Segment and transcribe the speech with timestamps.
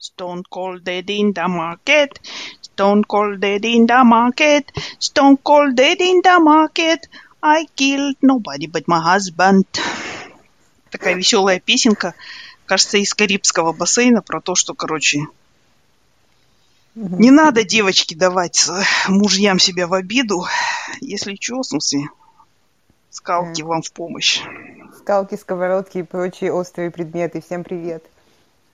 [0.00, 2.20] Stone cold dead in the market.
[2.62, 4.70] Stone cold dead in the market.
[5.00, 7.08] Stone cold dead in the market.
[7.42, 9.66] I killed nobody but my husband.
[10.90, 12.14] Такая веселая песенка,
[12.66, 15.26] кажется, из Карибского бассейна про то, что, короче,
[16.94, 20.46] не надо, девочки, давать э, мужьям себя в обиду.
[21.00, 22.08] Если что, в смысле,
[23.10, 24.42] скалки вам в помощь.
[25.00, 27.40] Скалки, сковородки и прочие острые предметы.
[27.40, 28.04] Всем привет.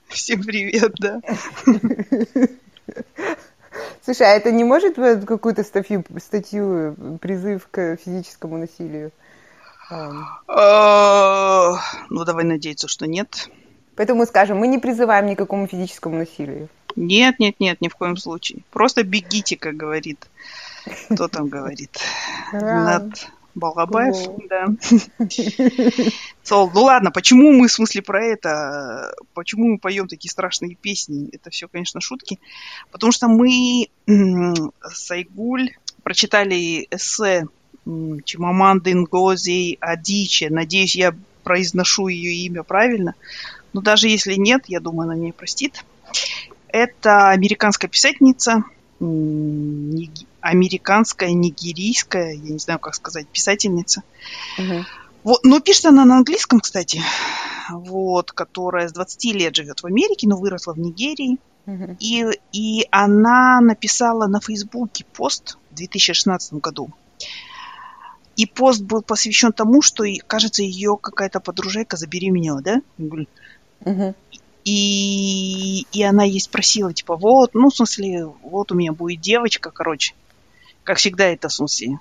[0.09, 1.21] Всем привет, да.
[4.03, 9.11] Слушай, а это не может какую-то статью, статью призыв к физическому насилию?
[9.89, 11.79] А,
[12.09, 13.49] ну, давай надеяться, что нет.
[13.95, 16.69] Поэтому мы скажем, мы не призываем ни к какому физическому насилию.
[16.95, 18.61] Нет, нет, нет, ни в коем случае.
[18.71, 20.27] Просто бегите, как говорит.
[21.09, 21.97] Кто там говорит?
[22.53, 24.15] Над Балабаев,
[24.49, 24.67] да.
[26.43, 31.29] Сол, ну ладно, почему мы, в смысле, про это, почему мы поем такие страшные песни?
[31.31, 32.39] Это все, конечно, шутки.
[32.91, 35.71] Потому что мы с Айгуль
[36.03, 37.47] прочитали эссе
[37.85, 40.49] Чимаманды Нгози Адиче.
[40.49, 43.15] Надеюсь, я произношу ее имя правильно.
[43.73, 45.85] Но даже если нет, я думаю, она меня простит.
[46.67, 48.63] Это американская писательница,
[50.45, 54.03] американская, нигерийская, я не знаю, как сказать, писательница.
[54.59, 54.85] Угу.
[55.23, 57.01] Вот, но пишет она на английском, кстати,
[57.71, 61.39] вот, которая с 20 лет живет в Америке, но выросла в Нигерии.
[61.65, 61.97] Угу.
[61.99, 66.91] И, и она написала на Фейсбуке пост в 2016 году.
[68.35, 72.81] И пост был посвящен тому, что, кажется, ее какая-то подружайка забеременела, да?
[72.99, 74.13] Угу.
[74.63, 79.71] И, и она ей спросила, типа, вот, ну, в смысле, вот у меня будет девочка,
[79.71, 80.13] короче.
[80.85, 81.99] Как всегда это, смысле,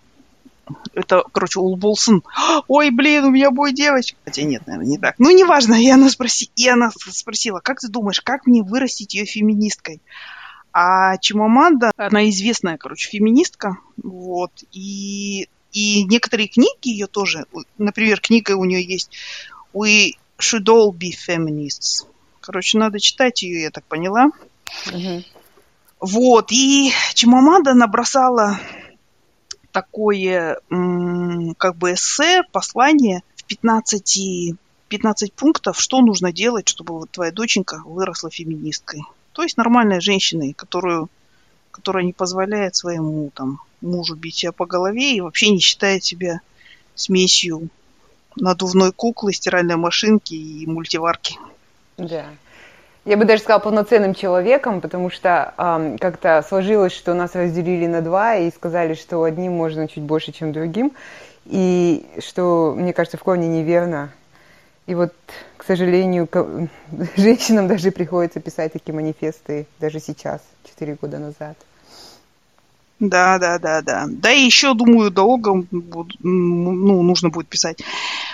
[0.94, 2.22] это, короче, Улболсон.
[2.68, 4.16] Ой, блин, у меня будет девочка.
[4.24, 5.16] Хотя нет, наверное, не так.
[5.18, 5.74] Ну, неважно.
[5.74, 6.50] И она, спроси...
[6.56, 10.00] и она спросила, как ты думаешь, как мне вырастить ее феминисткой?
[10.72, 13.78] А Чимаманда, она известная, короче, феминистка.
[14.02, 14.52] Вот.
[14.72, 17.46] И, и некоторые книги ее тоже,
[17.78, 19.10] например, книга у нее есть
[19.72, 22.06] We should all be feminists.
[22.40, 24.30] Короче, надо читать ее, я так поняла.
[24.92, 25.24] Угу.
[26.06, 28.60] Вот, и Чимамада набросала
[29.72, 30.58] такое
[31.56, 34.54] как бы эссе, послание в 15,
[34.88, 39.00] 15 пунктов, что нужно делать, чтобы вот твоя доченька выросла феминисткой.
[39.32, 41.08] То есть нормальной женщиной, которую,
[41.70, 46.42] которая не позволяет своему там, мужу бить себя по голове и вообще не считает себя
[46.94, 47.70] смесью
[48.36, 51.38] надувной куклы, стиральной машинки и мультиварки.
[51.96, 52.26] Да.
[53.04, 58.00] Я бы даже сказала полноценным человеком, потому что эм, как-то сложилось, что нас разделили на
[58.00, 60.92] два и сказали, что одним можно чуть больше, чем другим,
[61.44, 64.10] и что, мне кажется, в корне неверно.
[64.86, 65.12] И вот,
[65.58, 66.26] к сожалению,
[67.16, 71.58] женщинам даже приходится писать такие манифесты даже сейчас, четыре года назад.
[73.08, 74.06] Да, да, да, да.
[74.08, 77.82] Да и еще, думаю, долго ну, нужно будет писать.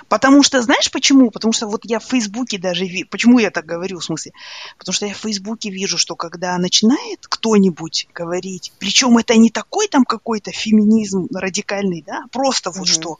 [0.09, 1.31] Потому что, знаешь почему?
[1.31, 4.33] Потому что вот я в Фейсбуке даже вижу, почему я так говорю, в смысле?
[4.79, 9.89] Потому что я в Фейсбуке вижу, что когда начинает кто-нибудь говорить, причем это не такой
[9.89, 13.19] там какой-то феминизм радикальный, да, просто вот mm что,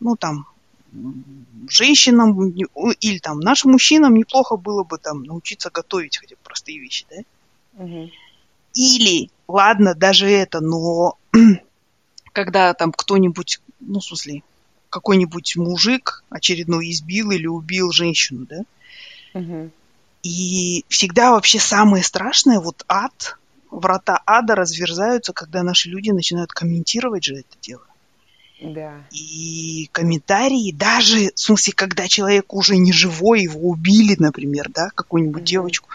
[0.00, 0.46] ну там,
[1.68, 2.50] женщинам
[3.00, 7.84] или там нашим мужчинам неплохо было бы там научиться готовить хотя бы простые вещи, да?
[7.84, 8.10] mm
[8.74, 11.16] Или ладно, даже это, но
[12.32, 14.42] когда там кто-нибудь, ну, в смысле,
[14.90, 18.60] какой-нибудь мужик очередной избил или убил женщину, да?
[19.34, 19.70] Угу.
[20.22, 23.38] И всегда вообще самое страшное, вот ад,
[23.70, 27.82] врата ада разверзаются, когда наши люди начинают комментировать же это дело.
[28.60, 29.04] Да.
[29.12, 35.42] И комментарии, даже, в смысле, когда человек уже не живой, его убили, например, да, какую-нибудь
[35.42, 35.88] mm девочку,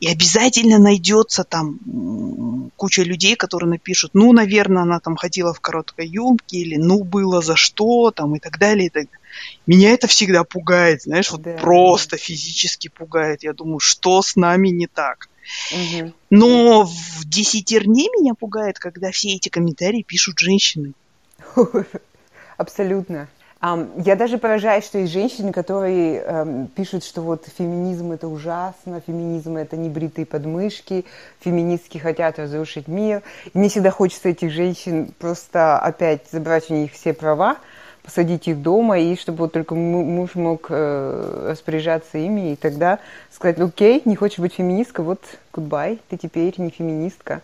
[0.00, 6.08] и обязательно найдется там куча людей, которые напишут, ну, наверное, она там ходила в короткой
[6.08, 9.20] юбке, или ну, было за что, там, и так далее, и так далее.
[9.66, 11.56] Меня это всегда пугает, знаешь, вот да.
[11.58, 13.42] просто физически пугает.
[13.42, 15.28] Я думаю, что с нами не так.
[15.72, 16.12] Угу.
[16.30, 20.92] Но в десятерне меня пугает, когда все эти комментарии пишут женщины.
[22.56, 23.28] Абсолютно.
[23.96, 29.56] Я даже поражаюсь, что есть женщины, которые эм, пишут, что вот феминизм это ужасно, феминизм
[29.56, 31.06] это не бритые подмышки,
[31.40, 33.22] феминистки хотят разрушить мир.
[33.54, 37.56] И мне всегда хочется этих женщин просто опять забрать у них все права,
[38.02, 42.98] посадить их дома, и чтобы вот только муж мог э, распоряжаться ими, и тогда
[43.32, 45.20] сказать, окей, не хочешь быть феминисткой, вот
[45.54, 47.40] goodbye, ты теперь не феминистка.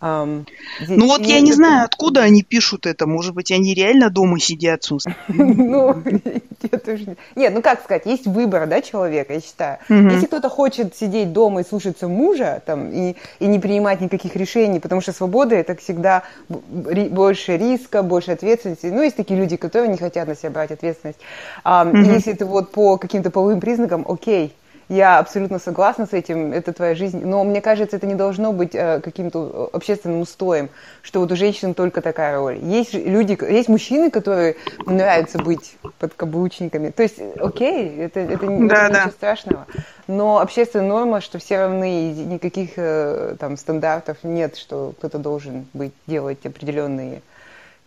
[0.00, 0.46] Um,
[0.86, 3.06] ну вот я не знаю, откуда они пишут это.
[3.06, 4.88] Может быть, они реально дома сидят.
[5.28, 6.02] Ну,
[7.36, 9.78] нет, ну как сказать, есть выбор, да, человека, я считаю.
[9.88, 15.00] Если кто-то хочет сидеть дома и слушаться мужа, там, и, не принимать никаких решений, потому
[15.00, 18.86] что свобода это всегда больше риска, больше ответственности.
[18.86, 21.18] Ну, есть такие люди, которые не хотят на себя брать ответственность.
[21.64, 24.54] Если это вот по каким-то половым признакам, окей,
[24.88, 28.74] я абсолютно согласна с этим, это твоя жизнь, но мне кажется, это не должно быть
[28.74, 30.70] э, каким-то общественным устоем,
[31.02, 32.58] что вот у женщин только такая роль.
[32.62, 34.56] Есть люди, есть мужчины, которые
[34.86, 36.90] нравятся быть подкаблучниками.
[36.90, 38.88] То есть, окей, это, это, да, это да.
[38.88, 39.66] ничего страшного.
[40.06, 45.92] Но общественная норма, что все равны, никаких э, там стандартов нет, что кто-то должен быть,
[46.06, 47.20] делать определенные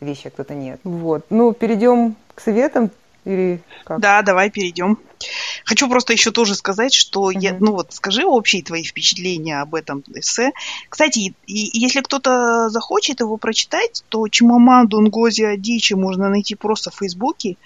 [0.02, 0.80] вещи, а кто-то нет.
[0.84, 1.26] Вот.
[1.32, 2.92] Ну, перейдем к советам.
[3.26, 4.00] Или как?
[4.00, 5.00] Да, давай перейдем.
[5.66, 7.40] Хочу просто еще тоже сказать, что uh-huh.
[7.40, 10.52] я, ну вот скажи общие твои впечатления об этом эссе.
[10.90, 16.92] Кстати, и, и, если кто-то захочет его прочитать, то Чимаманду Нгози Адичи можно найти просто
[16.92, 17.58] в Фейсбуке,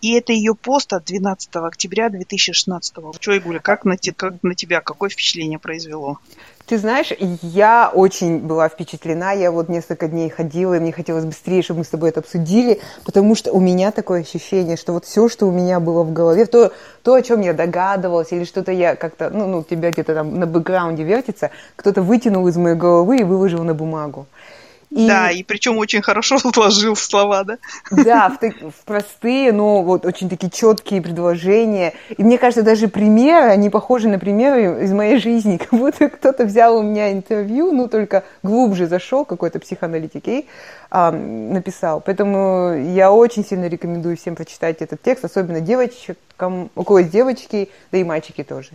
[0.00, 3.18] и это ее пост от 12 октября 2016 года.
[3.20, 6.18] Что, Игуля, как на, как на тебя, какое впечатление произвело?
[6.66, 7.12] Ты знаешь,
[7.42, 9.32] я очень была впечатлена.
[9.32, 12.80] Я вот несколько дней ходила, и мне хотелось быстрее, чтобы мы с тобой это обсудили,
[13.04, 16.46] потому что у меня такое ощущение, что вот все, что у меня было в голове,
[16.46, 16.72] то,
[17.02, 20.46] то о чем я догадывалась, или что-то я как-то, ну, ну, тебя где-то там на
[20.46, 24.26] бэкграунде вертится, кто-то вытянул из моей головы и выложил на бумагу.
[24.94, 25.08] И...
[25.08, 27.58] Да, и причем очень хорошо сложил слова, да?
[27.90, 31.94] Да, в, в простые, но вот очень такие четкие предложения.
[32.16, 35.56] И мне кажется, даже примеры, они похожи на примеры из моей жизни.
[35.70, 40.46] Как будто кто-то взял у меня интервью, ну, только глубже зашел, какой-то психоаналитик, и
[40.90, 42.00] а, написал.
[42.00, 47.68] Поэтому я очень сильно рекомендую всем прочитать этот текст, особенно девочкам, у кого есть девочки,
[47.90, 48.70] да и мальчики тоже.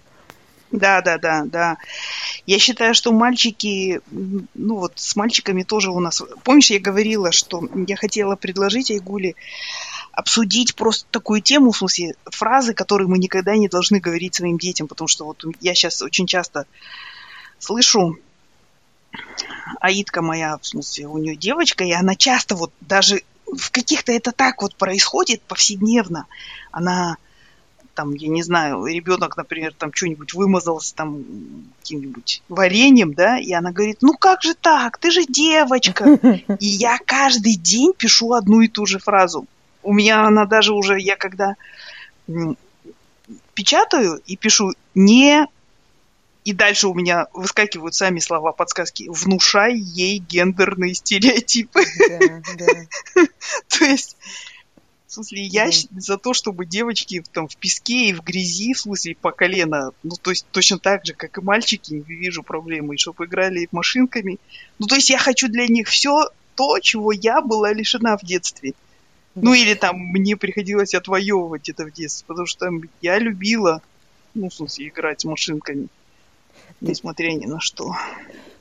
[0.71, 1.77] Да, да, да, да.
[2.45, 6.21] Я считаю, что мальчики, ну вот с мальчиками тоже у нас...
[6.44, 9.36] Помнишь, я говорила, что я хотела предложить Айгуле
[10.12, 14.88] обсудить просто такую тему, в смысле фразы, которые мы никогда не должны говорить своим детям,
[14.88, 16.66] потому что вот я сейчас очень часто
[17.57, 18.19] слышу,
[19.80, 24.31] Аидка моя, в смысле, у нее девочка, и она часто вот даже в каких-то это
[24.31, 26.27] так вот происходит повседневно.
[26.72, 27.18] Она
[28.00, 31.22] там, я не знаю, ребенок, например, там что-нибудь вымазался там
[31.80, 36.06] каким-нибудь вареньем, да, и она говорит, ну как же так, ты же девочка.
[36.60, 39.48] И я каждый день пишу одну и ту же фразу.
[39.84, 41.57] У меня она даже уже, я когда
[43.54, 45.46] печатаю и пишу не
[46.46, 49.10] и дальше у меня выскакивают сами слова подсказки.
[49.10, 51.84] Внушай ей гендерные стереотипы.
[52.07, 53.25] Да, да.
[53.68, 54.16] То есть
[55.10, 58.80] в смысле, я mm за то, чтобы девочки там в песке и в грязи, в
[58.80, 62.94] смысле, по колено, ну, то есть точно так же, как и мальчики, не вижу проблемы,
[62.94, 64.38] и чтобы играли машинками.
[64.78, 68.76] Ну, то есть я хочу для них все то, чего я была лишена в детстве.
[69.34, 73.82] Ну, или там мне приходилось отвоевывать это в детстве, потому что там я любила,
[74.36, 75.88] ну, в смысле, играть с машинками,
[76.82, 77.96] несмотря ни на что.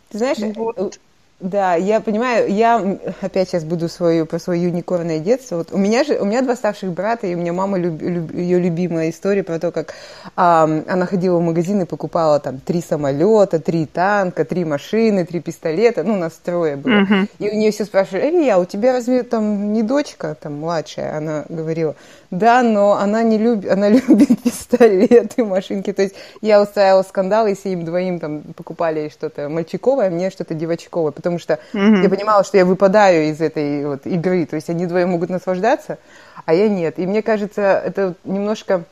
[0.08, 0.98] Ты знаешь, ну, вот.
[1.40, 5.58] Да, я понимаю, я опять сейчас буду свою, про свое юникорное детство.
[5.58, 8.34] Вот у меня же, у меня два старших брата, и у меня мама, люб, люб,
[8.34, 9.94] ее любимая история про то, как
[10.34, 15.38] а, она ходила в магазин и покупала там три самолета, три танка, три машины, три
[15.38, 17.02] пистолета, ну, нас трое было.
[17.02, 17.28] Uh-huh.
[17.38, 21.16] И у нее все спрашивали, Илья, у тебя разве там не дочка, там, младшая?
[21.16, 21.94] Она говорила,
[22.30, 25.92] да, но она не любит, она любит пистолеты, машинки.
[25.92, 30.54] То есть я устраивала скандал, если им двоим там покупали что-то мальчиковое, а мне что-то
[30.54, 32.02] девочковое, потому что mm-hmm.
[32.02, 34.44] я понимала, что я выпадаю из этой вот игры.
[34.44, 35.98] То есть они двоим могут наслаждаться,
[36.44, 36.98] а я нет.
[36.98, 38.84] И мне кажется, это немножко...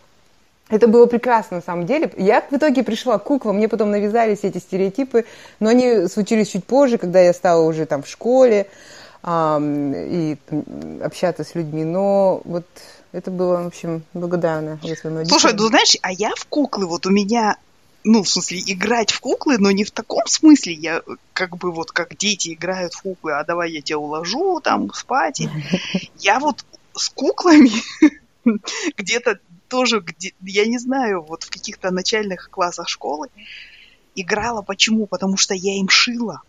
[0.68, 2.10] Это было прекрасно на самом деле.
[2.16, 5.24] Я в итоге пришла к куклам, мне потом навязались эти стереотипы,
[5.60, 8.66] но они случились чуть позже, когда я стала уже там в школе
[9.22, 10.36] эм, и
[11.04, 11.84] общаться с людьми.
[11.84, 12.64] Но вот
[13.12, 14.02] это было, в общем,
[14.96, 17.56] своему Слушай, ну знаешь, а я в куклы, вот у меня
[18.08, 21.90] ну, в смысле, играть в куклы, но не в таком смысле, я как бы вот
[21.90, 25.42] как дети играют в куклы, а давай я тебя уложу там спать.
[26.20, 27.72] Я вот с куклами
[28.96, 33.28] где-то тоже, где, я не знаю, вот в каких-то начальных классах школы
[34.14, 34.62] играла.
[34.62, 35.06] Почему?
[35.06, 36.42] Потому что я им шила.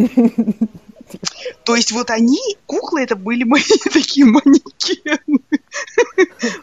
[1.65, 3.63] То есть вот они, куклы, это были мои
[3.93, 5.41] такие манекены.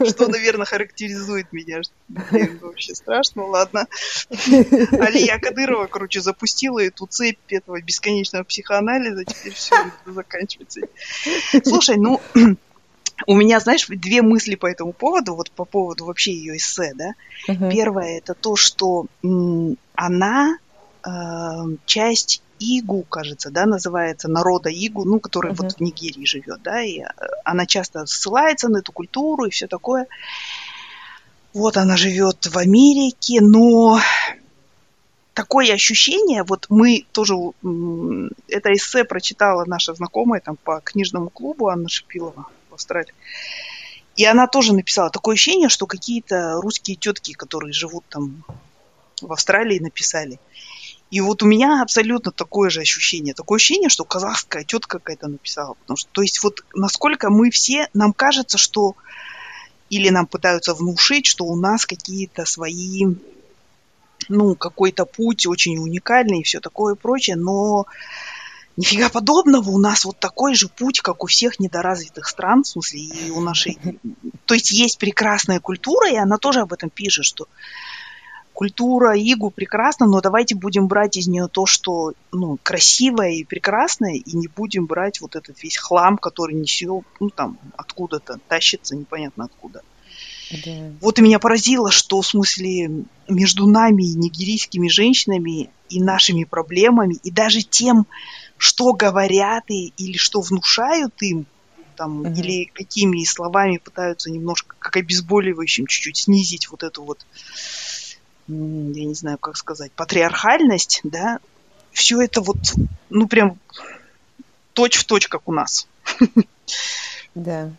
[0.07, 1.81] Что, наверное, характеризует меня.
[2.07, 3.87] Блин, вообще страшно, ладно.
[4.29, 9.25] Алия Кадырова, короче, запустила эту цепь этого бесконечного психоанализа.
[9.25, 9.75] Теперь все
[10.05, 10.81] заканчивается.
[11.63, 12.21] Слушай, ну,
[13.27, 17.13] у меня, знаешь, две мысли по этому поводу, вот по поводу вообще ее эссе, да.
[17.47, 17.71] Uh-huh.
[17.71, 19.05] Первое, это то, что
[19.95, 20.57] она
[21.85, 25.63] часть Игу, кажется, да, называется, народа Игу, ну, который uh-huh.
[25.63, 27.05] вот в Нигерии живет, да, и э,
[27.43, 30.07] она часто ссылается на эту культуру и все такое.
[31.53, 34.00] Вот она живет в Америке, но
[35.33, 37.35] такое ощущение, вот мы тоже,
[38.47, 43.13] это эссе прочитала наша знакомая там по книжному клубу Анна Шипилова в Австралии.
[44.15, 48.43] И она тоже написала такое ощущение, что какие-то русские тетки, которые живут там
[49.21, 50.39] в Австралии, написали.
[51.12, 53.33] И вот у меня абсолютно такое же ощущение.
[53.33, 55.75] Такое ощущение, что казахская тетка какая-то написала.
[55.75, 58.95] Потому что, то есть вот насколько мы все, нам кажется, что
[59.89, 63.05] или нам пытаются внушить, что у нас какие-то свои,
[64.29, 67.85] ну, какой-то путь очень уникальный и все такое прочее, но
[68.77, 73.00] нифига подобного, у нас вот такой же путь, как у всех недоразвитых стран, в смысле,
[73.00, 73.77] и у нашей...
[74.45, 77.47] То есть есть прекрасная культура, и она тоже об этом пишет, что
[78.55, 84.15] культура Игу прекрасна, но давайте будем брать из нее то, что ну, красивое и прекрасное,
[84.15, 89.45] и не будем брать вот этот весь хлам, который несет, ну там, откуда-то тащится, непонятно
[89.45, 89.81] откуда.
[90.65, 90.71] Да.
[91.01, 97.31] Вот и меня поразило, что в смысле между нами, нигерийскими женщинами, и нашими проблемами, и
[97.31, 98.07] даже тем,
[98.57, 101.45] что говорят и, или что внушают им,
[101.95, 102.29] там, угу.
[102.29, 107.25] или какими словами пытаются немножко, как обезболивающим, чуть-чуть снизить вот эту вот
[108.47, 111.39] я не знаю, как сказать, патриархальность, да,
[111.91, 112.57] все это вот,
[113.09, 113.57] ну, прям
[114.73, 115.87] точь в точь, как у нас.
[117.33, 117.69] Да.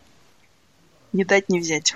[1.13, 1.95] Не дать не взять.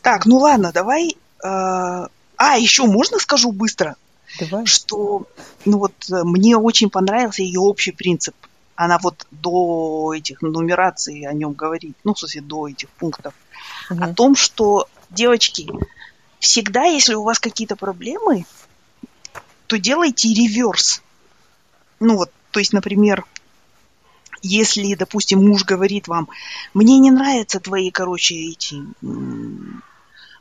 [0.00, 1.16] Так, ну ладно, давай.
[1.44, 3.96] Э, а, еще можно скажу быстро?
[4.38, 4.64] Давай.
[4.64, 5.26] Что,
[5.64, 8.34] ну вот, мне очень понравился ее общий принцип.
[8.74, 13.34] Она вот до этих нумераций о нем говорит, ну, в смысле, до этих пунктов.
[13.90, 14.02] Угу.
[14.02, 15.70] О том, что, девочки,
[16.42, 18.44] всегда, если у вас какие-то проблемы,
[19.68, 21.00] то делайте реверс.
[22.00, 23.24] Ну вот, то есть, например,
[24.42, 26.28] если, допустим, муж говорит вам,
[26.74, 28.82] мне не нравятся твои, короче, эти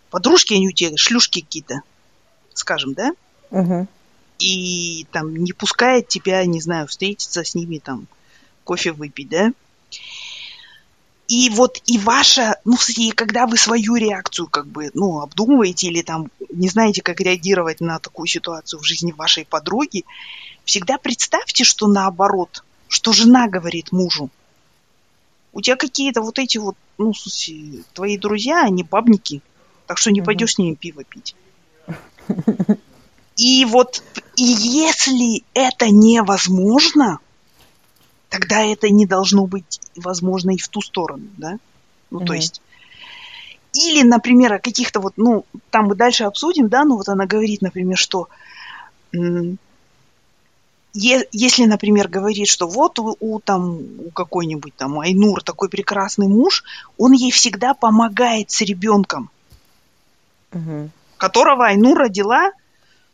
[0.10, 1.84] подружки, они у тебя шлюшки какие-то,
[2.56, 3.12] скажем, да?
[3.52, 3.88] Угу.
[4.40, 8.08] И там не пускает тебя, не знаю, встретиться с ними, там,
[8.64, 9.54] кофе выпить, да?
[11.32, 16.02] И вот и ваша, ну, и когда вы свою реакцию как бы, ну, обдумываете или
[16.02, 20.04] там не знаете, как реагировать на такую ситуацию в жизни вашей подруги,
[20.66, 24.30] всегда представьте, что наоборот, что жена говорит мужу.
[25.54, 29.42] У тебя какие-то вот эти вот, ну, слушай, твои друзья, они бабники,
[29.88, 31.34] так что не пойдешь с ними пиво пить.
[33.38, 34.04] И вот,
[34.36, 37.20] и если это невозможно,
[38.32, 41.60] тогда это не должно быть возможно и в ту сторону, да?
[42.10, 42.26] Ну, mm-hmm.
[42.26, 42.62] то есть...
[43.74, 47.62] Или, например, о каких-то вот, ну, там мы дальше обсудим, да, ну вот она говорит,
[47.62, 48.28] например, что
[50.94, 56.66] если, например, говорит, что вот у, у там у какой-нибудь там Айнур такой прекрасный муж,
[56.98, 59.30] он ей всегда помогает с ребенком,
[60.52, 60.90] угу.
[61.16, 62.52] которого Айнур родила,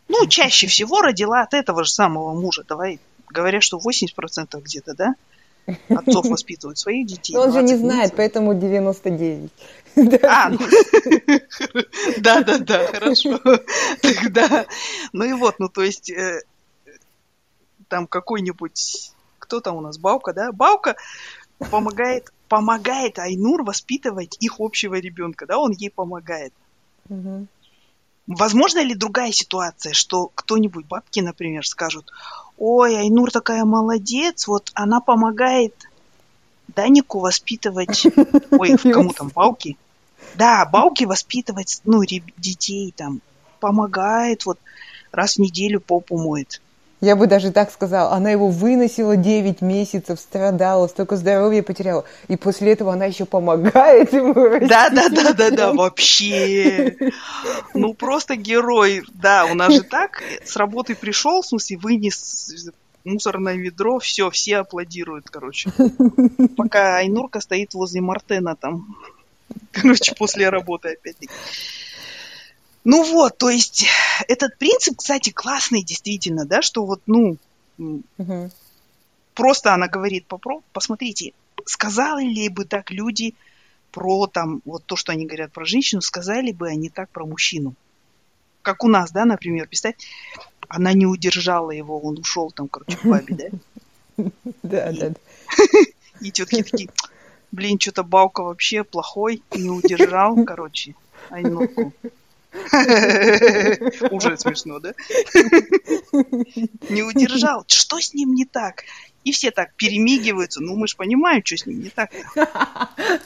[0.07, 2.63] ну, чаще всего родила от этого же самого мужа.
[2.67, 5.15] Давай говорят, что 80% где-то, да?
[5.89, 7.33] Отцов воспитывают своих детей.
[7.33, 9.51] Но он же не знает, поэтому 99.
[10.23, 10.59] А, ну,
[12.19, 13.39] да, да, да, хорошо.
[14.01, 14.65] Тогда,
[15.11, 16.41] ну и вот, ну то есть э,
[17.87, 20.51] там какой-нибудь, кто там у нас, Баука, да?
[20.51, 20.95] Баука
[21.71, 26.53] помогает, помогает Айнур воспитывать их общего ребенка, да, он ей помогает.
[28.27, 32.11] Возможно ли другая ситуация, что кто-нибудь, бабки, например, скажут,
[32.57, 35.73] ой, Айнур такая молодец, вот она помогает
[36.67, 38.05] Данику воспитывать,
[38.51, 39.77] ой, кому там, Бауки?
[40.35, 43.21] Да, Бауки воспитывать, ну, детей там,
[43.59, 44.59] помогает, вот
[45.11, 46.61] раз в неделю попу моет.
[46.99, 52.05] Я бы даже так сказала, она его выносила 9 месяцев, страдала, столько здоровья потеряла.
[52.27, 54.33] И после этого она еще помогает ему
[54.67, 56.95] Да, да, да, да, да, вообще.
[57.75, 59.03] Ну, просто герой.
[59.13, 62.65] Да, у нас же так, с работы пришел, в смысле, вынес
[63.03, 65.71] мусорное ведро, все, все аплодируют, короче.
[66.57, 68.95] Пока Айнурка стоит возле Мартена там,
[69.71, 71.31] короче, после работы опять-таки.
[72.89, 73.85] Ну вот, то есть
[74.29, 77.35] этот принцип, кстати, классный действительно, да, что вот, ну,
[77.77, 78.49] угу.
[79.33, 81.33] просто она говорит, попро, посмотрите,
[81.65, 83.35] сказали ли бы так люди
[83.91, 87.75] про там, вот то, что они говорят про женщину, сказали бы они так про мужчину.
[88.61, 89.95] Как у нас, да, например, представь,
[90.69, 93.35] она не удержала его, он ушел там, короче, к бабе,
[94.15, 94.23] да?
[94.63, 95.11] Да, да.
[96.21, 96.89] И тетки такие,
[97.51, 100.95] блин, что-то Баука вообще плохой, не удержал, короче,
[101.29, 101.91] Айнурку.
[104.11, 104.93] Уже смешно, да?
[106.89, 107.63] Не удержал.
[107.67, 108.83] Что с ним не так?
[109.23, 110.61] И все так перемигиваются.
[110.61, 112.11] Ну, мы же понимаем, что с ним не так.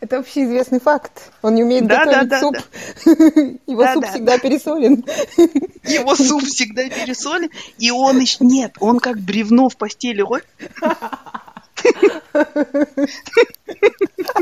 [0.00, 1.32] Это вообще известный факт.
[1.42, 2.56] Он не умеет да, готовить да, суп.
[2.56, 3.12] Да.
[3.66, 4.38] Его да, суп да, всегда да.
[4.38, 5.04] пересолен.
[5.84, 7.50] Его суп всегда пересолен.
[7.78, 8.38] И он еще...
[8.40, 10.22] Нет, он как бревно в постели.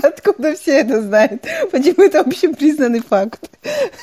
[0.03, 1.43] Откуда все это знают?
[1.71, 3.51] Почему это общепризнанный факт?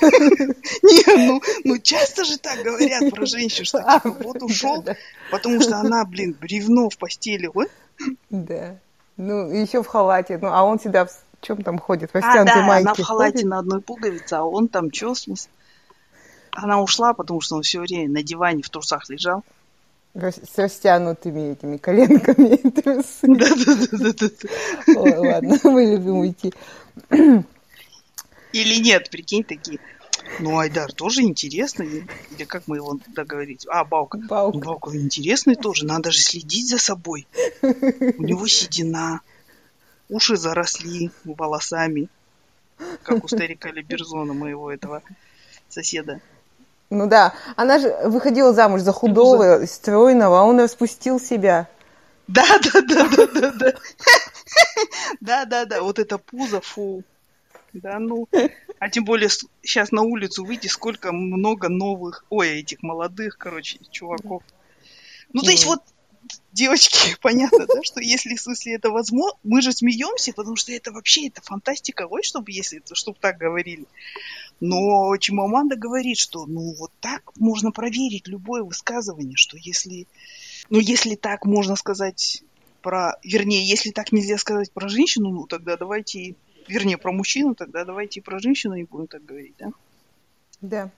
[0.02, 4.84] Не, ну, ну часто же так говорят про женщин, что типа а, вот ушел,
[5.32, 7.50] потому что она, блин, бревно в постели.
[7.54, 7.68] Ой?
[8.30, 8.78] Да.
[9.18, 10.38] Ну, еще в халате.
[10.42, 12.12] Ну, а он всегда в чем там ходит?
[12.12, 12.84] В а, да, майке.
[12.84, 13.50] она в халате ходит?
[13.50, 15.52] на одной пуговице, а он там что, в смысле?
[16.52, 19.44] Она ушла, потому что он все время на диване в трусах лежал
[20.18, 22.60] с растянутыми этими коленками.
[25.28, 26.54] Ладно, мы любим уйти.
[28.54, 29.80] Или нет, прикинь, такие.
[30.40, 32.08] Ну, Айдар тоже интересный.
[32.32, 33.66] Или как мы его договорить?
[33.70, 34.18] А, Баука.
[34.18, 34.58] Баука.
[34.58, 35.86] Баука интересный тоже.
[35.86, 37.28] Надо же следить за собой.
[37.62, 39.22] У него седина.
[40.10, 42.10] Уши заросли волосами.
[43.04, 45.02] Как у старика Леберзона, моего этого
[45.70, 46.22] соседа.
[46.90, 51.68] Ну да, она же выходила замуж за худого, стройного, а он распустил себя.
[52.28, 53.74] Да, да, да, да, да, да.
[55.22, 57.04] Да, да, да, вот это пузо, фу.
[57.74, 58.28] Да, ну,
[58.80, 59.30] а тем более
[59.62, 64.44] сейчас на улицу выйти, сколько много новых, ой, этих молодых, короче, чуваков.
[65.34, 65.82] Ну, то есть вот,
[66.52, 70.92] девочки, понятно, да, что если, в смысле, это возможно, мы же смеемся, потому что это
[70.92, 73.86] вообще, это фантастика, ой, чтобы, если, чтобы так говорили.
[74.60, 80.08] Но Чимаманда говорит, что ну вот так можно проверить любое высказывание, что если,
[80.70, 82.44] ну если так можно сказать
[82.82, 86.36] про, вернее, если так нельзя сказать про женщину, ну тогда давайте,
[86.68, 89.72] вернее, про мужчину, тогда давайте и про женщину не будем так говорить, да?
[90.62, 90.92] Да.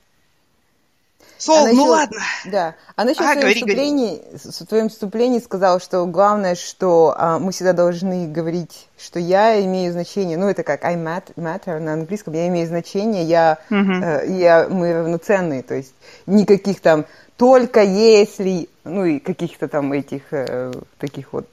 [1.38, 2.20] Сол, ну ладно.
[2.46, 2.76] Да.
[2.98, 4.38] Она еще а, в, своем говори, вступлении, говори.
[4.38, 9.94] в твоем вступлении сказала, что главное, что а, мы всегда должны говорить, что я имею
[9.94, 10.38] значение.
[10.38, 12.34] Ну, это как I matter, на английском.
[12.34, 14.26] Я имею значение, я, uh-huh.
[14.26, 15.64] э, я, мы равноценные.
[15.64, 15.94] То есть
[16.26, 17.06] никаких там
[17.38, 21.48] только если, ну и каких-то там этих э, таких вот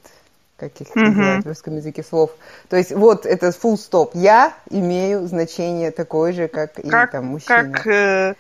[0.57, 2.31] каких называют в русском языке слов.
[2.69, 4.11] То есть вот это full stop.
[4.15, 7.71] Я имею значение такое же, как, как и там мужчина.
[7.71, 8.35] Как э,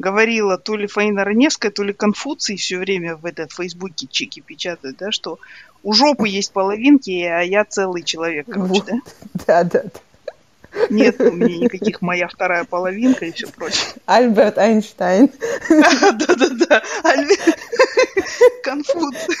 [0.00, 4.96] говорила то ли Фаина Раневская, то ли Конфуций все время в этом Фейсбуке чеки печатают,
[4.96, 5.38] да, что
[5.82, 8.94] у жопы есть половинки, а я целый человек, короче, да?
[9.46, 10.00] Да, да, да.
[10.88, 13.86] Нет у меня никаких моя вторая половинка и все прочее.
[14.06, 15.28] Альберт Эйнштейн.
[15.68, 16.82] Да-да-да.
[18.62, 19.36] Конфуций.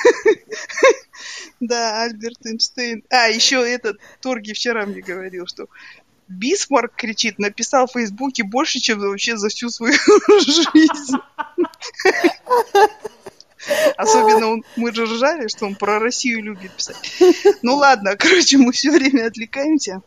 [1.60, 3.04] Да, Альберт Эйнштейн.
[3.10, 5.66] А, еще этот Торги вчера мне говорил, что
[6.30, 9.94] Бисмарк кричит, написал в Фейсбуке больше, чем вообще за всю свою
[10.40, 11.16] жизнь.
[13.96, 16.96] Особенно он, мы же ржали, что он про Россию любит писать.
[17.62, 20.02] Ну ладно, короче, мы все время отвлекаемся.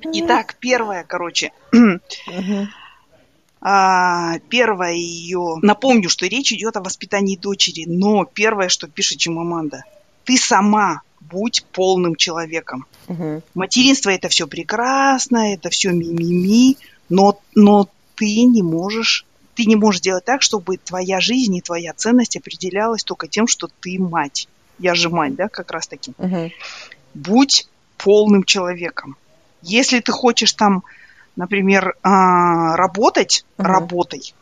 [0.00, 1.52] Итак, первое, короче.
[3.60, 5.58] А, первое ее...
[5.62, 9.84] Напомню, что речь идет о воспитании дочери, но первое, что пишет Чимаманда.
[10.24, 12.86] Ты сама будь полным человеком.
[13.08, 13.42] Угу.
[13.54, 16.76] Материнство это все прекрасно, это все мимими,
[17.08, 19.24] но, но ты не можешь
[19.56, 23.68] ты не можешь делать так, чтобы твоя жизнь и твоя ценность определялась только тем, что
[23.80, 24.48] ты мать.
[24.78, 26.12] Я же мать, да, как раз таки.
[26.18, 26.50] Угу.
[27.14, 29.16] Будь полным человеком.
[29.62, 30.84] Если ты хочешь там,
[31.36, 33.66] например, а, работать, угу.
[33.66, 34.34] работай.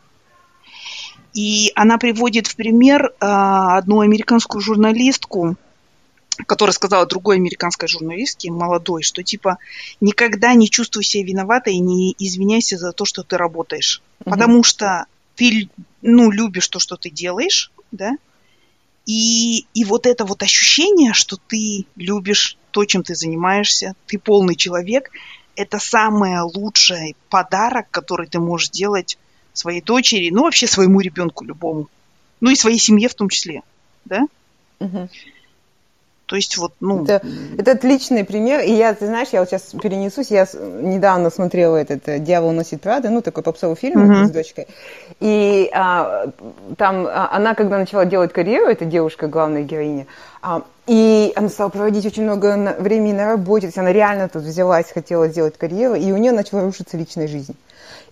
[1.32, 5.56] И она приводит в пример а, одну американскую журналистку,
[6.46, 9.58] которая сказала другой американской журналистке, молодой, что типа
[10.00, 14.02] никогда не чувствуй себя виноватой и не извиняйся за то, что ты работаешь.
[14.20, 14.30] Угу.
[14.30, 15.68] Потому что ты
[16.02, 18.16] ну, любишь то, что ты делаешь, да,
[19.06, 24.56] и, и вот это вот ощущение, что ты любишь то, чем ты занимаешься, ты полный
[24.56, 25.10] человек,
[25.56, 29.18] это самый лучший подарок, который ты можешь делать
[29.52, 31.88] своей дочери, ну вообще своему ребенку любому,
[32.40, 33.62] ну и своей семье в том числе,
[34.04, 34.26] да?
[34.80, 35.08] Угу.
[36.26, 37.04] То есть вот, ну...
[37.04, 37.20] Это,
[37.58, 38.60] это отличный пример.
[38.60, 40.30] И я, ты знаешь, я вот сейчас перенесусь.
[40.30, 44.26] Я недавно смотрела этот э, «Дьявол носит Прада», ну, такой попсовый фильм uh-huh.
[44.26, 44.66] с дочкой.
[45.20, 46.30] И а,
[46.78, 50.06] там а, она, когда начала делать карьеру, эта девушка, главная героиня,
[50.40, 53.62] а, и она стала проводить очень много на, времени на работе.
[53.62, 57.28] То есть она реально тут взялась, хотела сделать карьеру, и у нее начала рушиться личная
[57.28, 57.54] жизнь.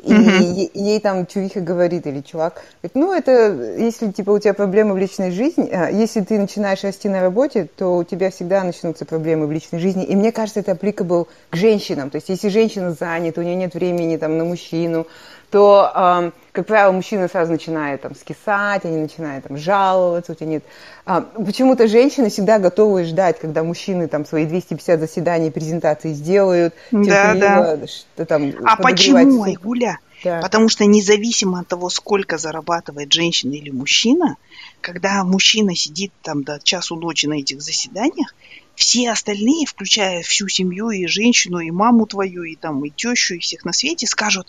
[0.03, 0.71] И mm-hmm.
[0.75, 4.99] ей там чувиха говорит, или чувак, говорит, ну, это, если, типа, у тебя проблемы в
[4.99, 9.47] личной жизни, а, если ты начинаешь расти на работе, то у тебя всегда начнутся проблемы
[9.47, 10.05] в личной жизни.
[10.05, 12.11] И мне кажется, это applicable к женщинам.
[12.11, 15.07] То есть, если женщина занята, у нее нет времени, там, на мужчину,
[15.53, 20.65] то, как правило, мужчина сразу начинает там скисать, они начинают там жаловаться, у тебя нет.
[21.05, 27.35] А, почему-то женщины всегда готовы ждать, когда мужчины там свои 250 заседаний, презентации сделают, да,
[27.35, 27.87] да.
[27.87, 29.99] что там А почему, Айгуля?
[30.25, 30.41] Да.
[30.41, 34.37] Потому что независимо от того, сколько зарабатывает женщина или мужчина,
[34.81, 38.35] когда мужчина сидит там до часу ночи на этих заседаниях,
[38.75, 43.39] все остальные, включая всю семью и женщину, и маму твою, и там и тещу, и
[43.39, 44.49] всех на свете, скажут,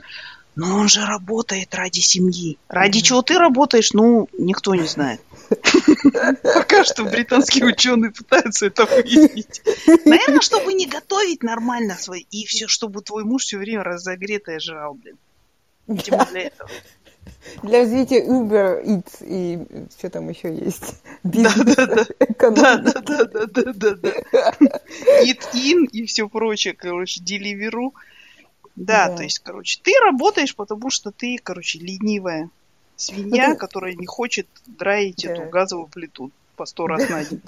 [0.55, 2.57] но он же работает ради семьи.
[2.67, 5.21] Ради чего ты работаешь, ну, никто не знает.
[6.43, 9.61] Пока что британские ученые пытаются это выяснить.
[10.05, 14.93] Наверное, чтобы не готовить нормально свои, и все, чтобы твой муж все время разогретое жрал,
[14.93, 15.17] блин.
[15.87, 16.69] Видимо, для этого.
[17.61, 19.59] Для развития Uber Eats и
[19.97, 21.01] что там еще есть.
[21.23, 22.05] Да, да.
[22.39, 24.09] Да, да, да, да, да, да, да.
[25.23, 27.91] Eat in и все прочее, короче, Deliveroo.
[28.75, 32.49] Да, да, то есть, короче, ты работаешь, потому что ты, короче, ленивая
[32.95, 33.55] свинья, ты...
[33.55, 35.33] которая не хочет драить да.
[35.33, 37.41] эту газовую плиту по сто раз на день.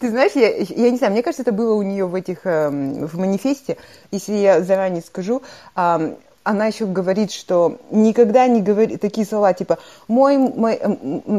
[0.00, 3.06] Ты знаешь, я, я не знаю, мне кажется, это было у нее в этих, эм,
[3.06, 3.76] в манифесте,
[4.10, 5.42] если я заранее скажу,
[5.74, 10.80] она еще говорит, что никогда не говорит такие слова, типа, мой, мой,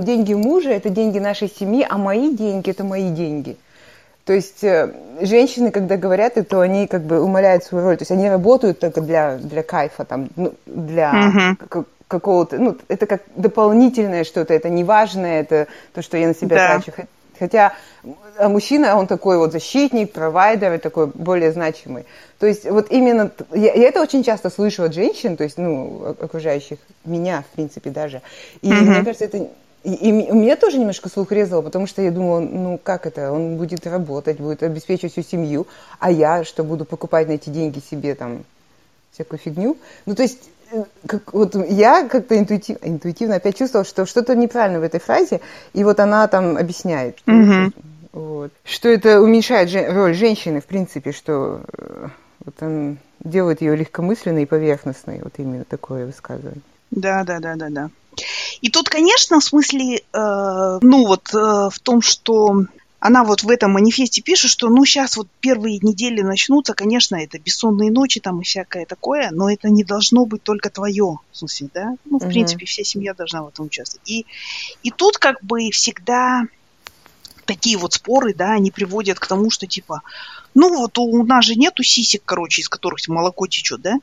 [0.03, 3.57] деньги мужа– это деньги нашей семьи, а мои деньги– это мои деньги.
[4.29, 7.97] То есть э, женщины, когда говорят это, они как бы умаляют свою роль.
[7.97, 11.85] То есть они работают только для, для кайфа, там, ну, для mm-hmm.
[12.07, 12.59] какого-то...
[12.59, 15.65] Ну, это как дополнительное что-то, это неважное, это
[15.95, 16.67] то, что я на себя да.
[16.67, 16.91] трачу.
[17.39, 17.73] Хотя
[18.37, 22.05] а мужчина, он такой вот защитник, провайдер, такой более значимый.
[22.37, 26.15] То есть вот именно, я, я это очень часто слышу от женщин, то есть, ну,
[26.21, 28.21] окружающих меня, в принципе, даже.
[28.61, 28.81] И mm-hmm.
[28.81, 29.47] мне кажется, это
[29.83, 33.31] и, и у меня тоже немножко слух резало, потому что я думала, ну как это,
[33.31, 35.67] он будет работать, будет обеспечивать всю семью,
[35.99, 38.43] а я что, буду покупать на эти деньги себе там
[39.11, 39.77] всякую фигню?
[40.05, 44.79] Ну то есть э, как, вот я как-то интуитив, интуитивно опять чувствовала, что что-то неправильно
[44.79, 45.39] в этой фразе,
[45.73, 47.17] и вот она там объясняет.
[47.25, 47.73] Mm-hmm.
[48.11, 48.51] Вот.
[48.63, 52.07] Что это уменьшает же, роль женщины, в принципе, что э,
[52.43, 56.61] вот он делает ее легкомысленной и поверхностной, вот именно такое высказывание.
[56.91, 57.89] Да, да, да, да, да.
[58.61, 62.65] И тут, конечно, в смысле, э, ну вот э, в том, что
[62.99, 67.39] она вот в этом манифесте пишет, что ну сейчас вот первые недели начнутся, конечно, это
[67.39, 71.69] бессонные ночи там и всякое такое, но это не должно быть только твое, в смысле,
[71.73, 71.95] да?
[72.05, 72.29] Ну, в угу.
[72.29, 74.07] принципе, вся семья должна в этом участвовать.
[74.09, 74.25] И,
[74.83, 76.43] и тут как бы всегда
[77.45, 80.01] такие вот споры, да, они приводят к тому, что типа,
[80.53, 83.95] ну вот у нас же нету сисек, короче, из которых молоко течет, да?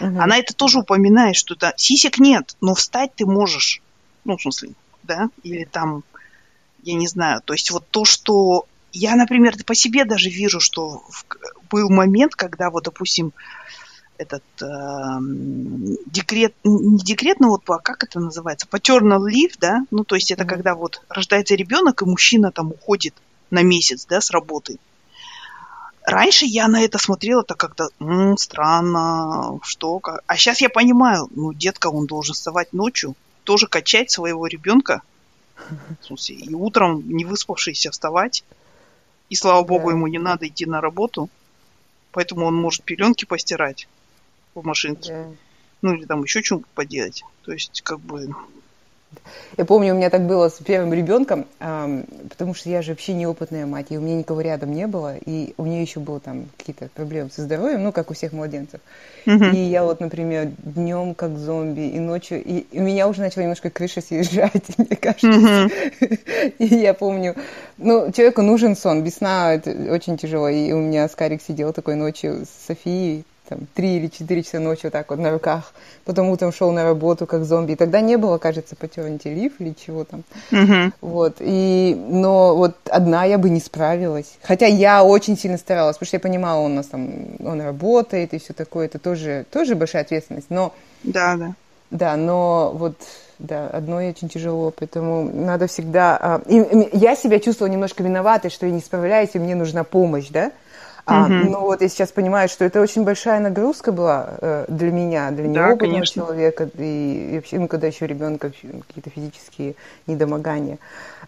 [0.00, 0.20] Угу.
[0.20, 3.82] Она это тоже упоминает, что это сисек нет, но встать ты можешь.
[4.24, 5.30] Ну, в смысле, да?
[5.42, 6.04] Или там,
[6.82, 7.40] я не знаю.
[7.44, 11.02] То есть вот то, что я, например, по себе даже вижу, что
[11.70, 13.32] был момент, когда вот, допустим,
[14.16, 14.66] этот э,
[16.06, 20.32] декрет, не декрет, но вот а как это называется, paternal leave, да, ну то есть
[20.32, 20.48] это mm-hmm.
[20.48, 23.14] когда вот рождается ребенок и мужчина там уходит
[23.50, 24.78] на месяц, да, с работы.
[26.08, 30.22] Раньше я на это смотрела так как-то м-м, странно, что как.
[30.26, 35.02] А сейчас я понимаю, ну, детка, он должен вставать ночью, тоже качать своего ребенка.
[36.00, 38.42] В смысле, и утром не выспавшийся вставать.
[39.28, 41.28] И слава богу, ему не надо идти на работу.
[42.12, 43.86] Поэтому он может пеленки постирать
[44.54, 45.26] в машинке.
[45.82, 47.22] Ну или там еще что-нибудь поделать.
[47.42, 48.34] То есть, как бы,
[49.56, 53.66] я помню, у меня так было с первым ребенком, потому что я же вообще неопытная
[53.66, 56.88] мать, и у меня никого рядом не было, и у нее еще было там какие-то
[56.94, 58.80] проблемы со здоровьем, ну, как у всех младенцев.
[59.26, 59.54] Mm-hmm.
[59.54, 63.70] И я вот, например, днем как зомби, и ночью, и у меня уже начала немножко
[63.70, 65.28] крыша съезжать, мне кажется.
[65.28, 66.54] Mm-hmm.
[66.58, 67.34] И я помню,
[67.76, 71.94] ну, человеку нужен сон, без сна это очень тяжело, и у меня Скарик сидел такой
[71.94, 75.72] ночью с Софией, там, 3 или 4 часа ночи вот так вот на руках,
[76.04, 77.72] потом утром шел на работу как зомби.
[77.72, 80.22] И тогда не было, кажется, paternity leave или чего там.
[80.50, 80.92] Uh-huh.
[81.00, 81.36] Вот.
[81.40, 84.38] И, но вот одна я бы не справилась.
[84.42, 88.34] Хотя я очень сильно старалась, потому что я понимала, он у нас там, он работает
[88.34, 88.86] и все такое.
[88.86, 90.50] Это тоже, тоже большая ответственность.
[90.50, 90.74] Но...
[91.02, 91.54] Да, да.
[91.90, 92.96] Да, но вот
[93.38, 96.18] да, одной очень тяжело, поэтому надо всегда...
[96.20, 99.84] А, и, и я себя чувствовала немножко виноватой, что я не справляюсь, и мне нужна
[99.84, 100.52] помощь, да?
[101.08, 101.32] А, угу.
[101.32, 105.46] Ну вот я сейчас понимаю, что это очень большая нагрузка была э, для меня, для
[105.46, 106.22] неопытного да, конечно.
[106.22, 108.52] человека, и, и вообще, ну, когда еще ребенка
[108.86, 109.74] какие-то физические
[110.06, 110.76] недомогания.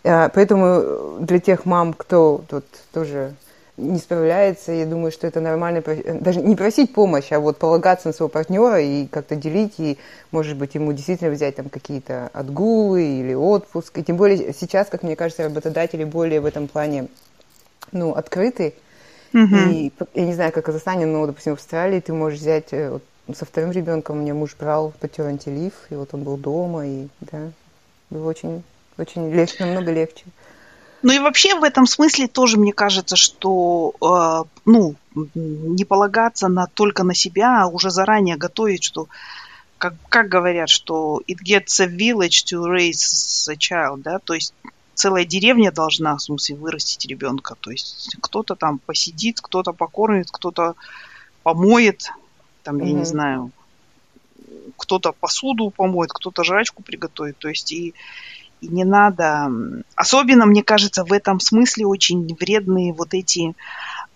[0.04, 3.32] Э, поэтому для тех мам, кто тут тоже
[3.78, 5.82] не справляется, я думаю, что это нормально,
[6.20, 9.96] даже не просить помощь, а вот полагаться на своего партнера и как-то делить, и,
[10.30, 13.96] может быть, ему действительно взять там какие-то отгулы или отпуск.
[13.96, 17.08] И тем более сейчас, как мне кажется, работодатели более в этом плане
[17.92, 18.74] ну, открыты,
[19.32, 19.56] Угу.
[19.70, 22.90] И я не знаю, как в Казахстане, но, допустим, в Австралии ты можешь взять, э,
[22.90, 23.02] вот,
[23.36, 27.52] со вторым ребенком меня муж брал paternity leave, и вот он был дома, и да,
[28.10, 28.62] было очень,
[28.98, 30.24] очень легче, намного легче.
[31.02, 36.66] Ну и вообще в этом смысле тоже мне кажется, что э, ну, не полагаться на,
[36.66, 39.08] только на себя, а уже заранее готовить, что
[39.78, 44.52] как, как говорят, что it gets a village to raise a child, да, то есть
[44.94, 47.56] целая деревня должна, в смысле, вырастить ребенка.
[47.60, 50.74] То есть кто-то там посидит, кто-то покормит, кто-то
[51.42, 52.10] помоет,
[52.62, 52.86] там, mm-hmm.
[52.86, 53.50] я не знаю,
[54.76, 57.38] кто-то посуду помоет, кто-то жрачку приготовит.
[57.38, 57.94] То есть и,
[58.60, 59.50] и не надо...
[59.94, 63.54] Особенно, мне кажется, в этом смысле очень вредные вот эти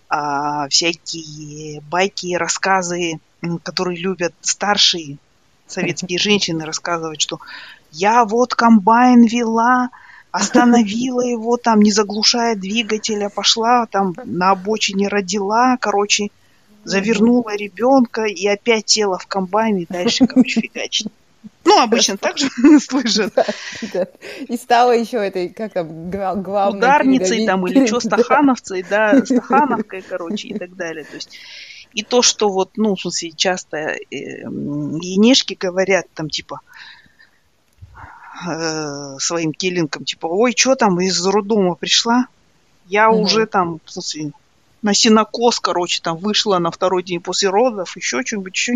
[0.09, 3.21] а, всякие байки, рассказы,
[3.63, 5.19] которые любят старшие
[5.67, 7.41] советские женщины рассказывать, что
[7.91, 9.91] я вот комбайн вела,
[10.35, 16.31] остановила его там, не заглушая двигателя, пошла там на обочине родила, короче,
[16.83, 21.07] завернула ребенка и опять села в комбайн и дальше, короче, фигачит.
[21.65, 22.49] Ну, обычно так же
[22.81, 23.33] слышат.
[24.49, 26.79] И стала еще этой, как там, главной...
[26.79, 31.05] Ударницей там, или что, стахановцей, да, стахановкой, короче, и так далее.
[31.05, 31.39] То есть,
[31.93, 36.61] и то, что вот, ну, в смысле, часто э, енешки говорят там, типа,
[38.49, 42.27] э, своим киллинкам, типа, ой, что там, из роддома пришла?
[42.87, 43.23] Я угу.
[43.23, 44.33] уже там, в смысле,
[44.83, 48.75] на синокос, короче, там вышла на второй день после родов, еще что-нибудь, еще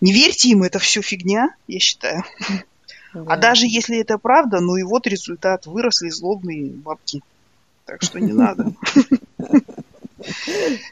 [0.00, 2.24] Не верьте им, это все фигня, я считаю.
[3.14, 3.24] Да.
[3.28, 7.22] А даже если это правда, ну и вот результат, выросли злобные бабки.
[7.84, 8.72] Так что не надо.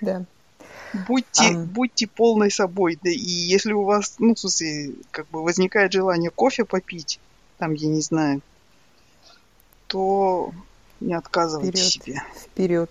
[0.02, 0.26] Да.
[1.08, 1.64] Будьте, um.
[1.64, 2.98] будьте полной собой.
[3.02, 7.18] Да, и если у вас, ну, в смысле, как бы возникает желание кофе попить,
[7.62, 8.40] там, я не знаю,
[9.86, 10.52] то
[10.98, 11.92] не отказывайте Вперед.
[11.92, 12.22] себе.
[12.36, 12.90] Вперед.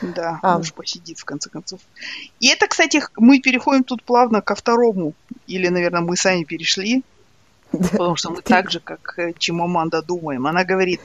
[0.00, 0.56] Да, а.
[0.56, 1.80] муж посидит в конце концов.
[2.40, 5.12] И это, кстати, мы переходим тут плавно ко второму.
[5.46, 7.02] Или, наверное, мы сами перешли.
[7.70, 10.46] Потому что мы так же, как э, Чимаманда, думаем.
[10.46, 11.02] Она говорит,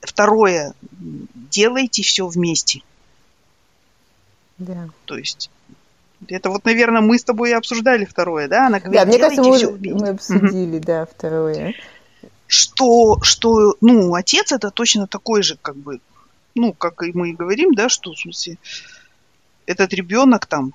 [0.00, 2.80] второе, делайте все вместе.
[4.58, 4.88] Да.
[5.04, 5.50] То есть
[6.26, 8.66] это вот, наверное, мы с тобой и обсуждали второе, да?
[8.66, 11.74] Она говорит, да, мне кажется, мы, мы обсудили, да, второе
[12.48, 16.00] что, что, ну, отец это точно такой же, как бы,
[16.54, 18.56] ну, как и мы и говорим, да, что, в смысле,
[19.66, 20.72] этот ребенок там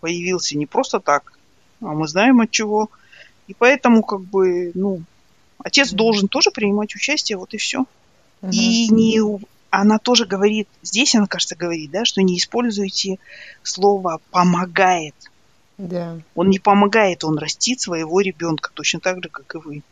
[0.00, 1.32] появился не просто так,
[1.80, 2.90] а мы знаем от чего.
[3.46, 5.02] И поэтому, как бы, ну,
[5.58, 5.96] отец mm-hmm.
[5.96, 7.86] должен тоже принимать участие, вот и все.
[8.42, 8.50] Mm-hmm.
[8.52, 9.20] И не,
[9.70, 13.18] она тоже говорит, здесь она, кажется, говорит, да, что не используйте
[13.62, 15.14] слово «помогает».
[15.78, 16.20] Да.
[16.34, 19.82] Он не помогает, он растит своего ребенка точно так же, как и вы.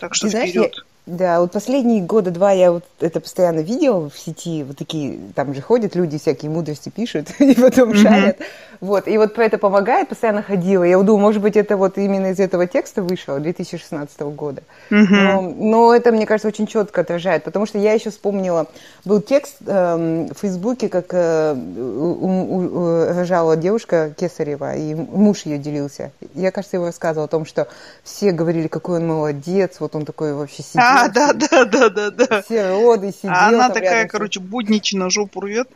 [0.00, 0.72] Так что Ты знаешь, вперед.
[0.76, 5.20] Я, да, вот последние года два я вот это постоянно видела в сети, вот такие,
[5.36, 8.02] там же ходят люди, всякие мудрости пишут и потом mm-hmm.
[8.02, 8.38] шарят.
[8.80, 10.82] Вот, и вот про это помогает, постоянно ходила.
[10.82, 14.62] Я думаю, может быть, это вот именно из этого текста вышло, 2016 года.
[14.90, 15.06] Mm-hmm.
[15.10, 18.66] Но, но это, мне кажется, очень четко отражает, потому что я еще вспомнила,
[19.04, 25.58] был текст э, в Фейсбуке, как э, у, у, рожала девушка Кесарева, и муж ее
[25.58, 26.10] делился.
[26.34, 27.68] Я, кажется, его рассказывала о том, что
[28.02, 30.95] все говорили, какой он молодец, вот он такой вообще сидит.
[30.96, 32.42] А, да, да, да, да, да.
[32.42, 33.30] Все роды сидел.
[33.32, 35.68] А она такая, короче, буднично жопу рвет.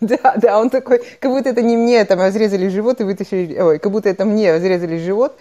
[0.00, 3.78] Да, да, он такой, как будто это не мне там разрезали живот и вытащили, ой,
[3.80, 5.36] как будто это мне разрезали живот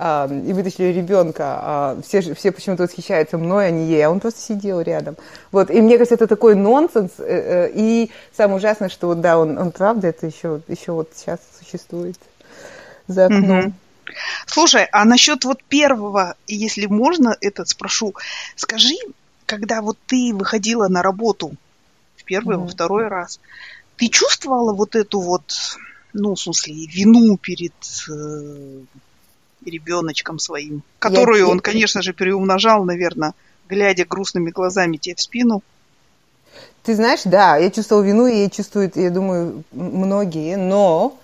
[0.00, 1.44] а, и вытащили ребенка.
[1.44, 5.16] А, все, все почему-то восхищаются мной, а не ей, а он просто сидел рядом.
[5.52, 7.12] Вот, и мне кажется, это такой нонсенс.
[7.18, 11.10] Э, э, и самое ужасное, что вот, да, он, он правда это еще, еще вот
[11.14, 12.16] сейчас существует
[13.06, 13.58] за окном.
[13.58, 13.72] Угу.
[14.46, 18.14] Слушай, а насчет вот первого, если можно, этот спрошу,
[18.56, 18.94] скажи,
[19.46, 21.52] когда вот ты выходила на работу
[22.16, 22.60] в первый, mm-hmm.
[22.60, 23.40] во второй раз,
[23.96, 25.78] ты чувствовала вот эту вот,
[26.12, 27.74] ну, в смысле, вину перед
[28.08, 28.80] э,
[29.64, 33.34] ребеночком своим, которую я, он, конечно же, переумножал, наверное,
[33.68, 35.62] глядя грустными глазами тебе в спину?
[36.82, 41.18] Ты знаешь, да, я чувствовала вину, и я чувствую, я думаю, многие, но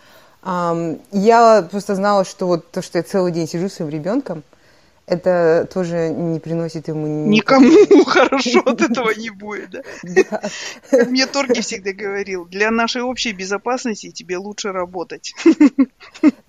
[0.47, 4.45] я просто знала, что вот то, что я целый день сижу с своим ребенком,
[5.07, 7.27] это тоже не приносит ему...
[7.27, 10.41] Никому хорошо от этого не будет, да.
[11.07, 15.35] Мне Торги всегда говорил, для нашей общей безопасности тебе лучше работать.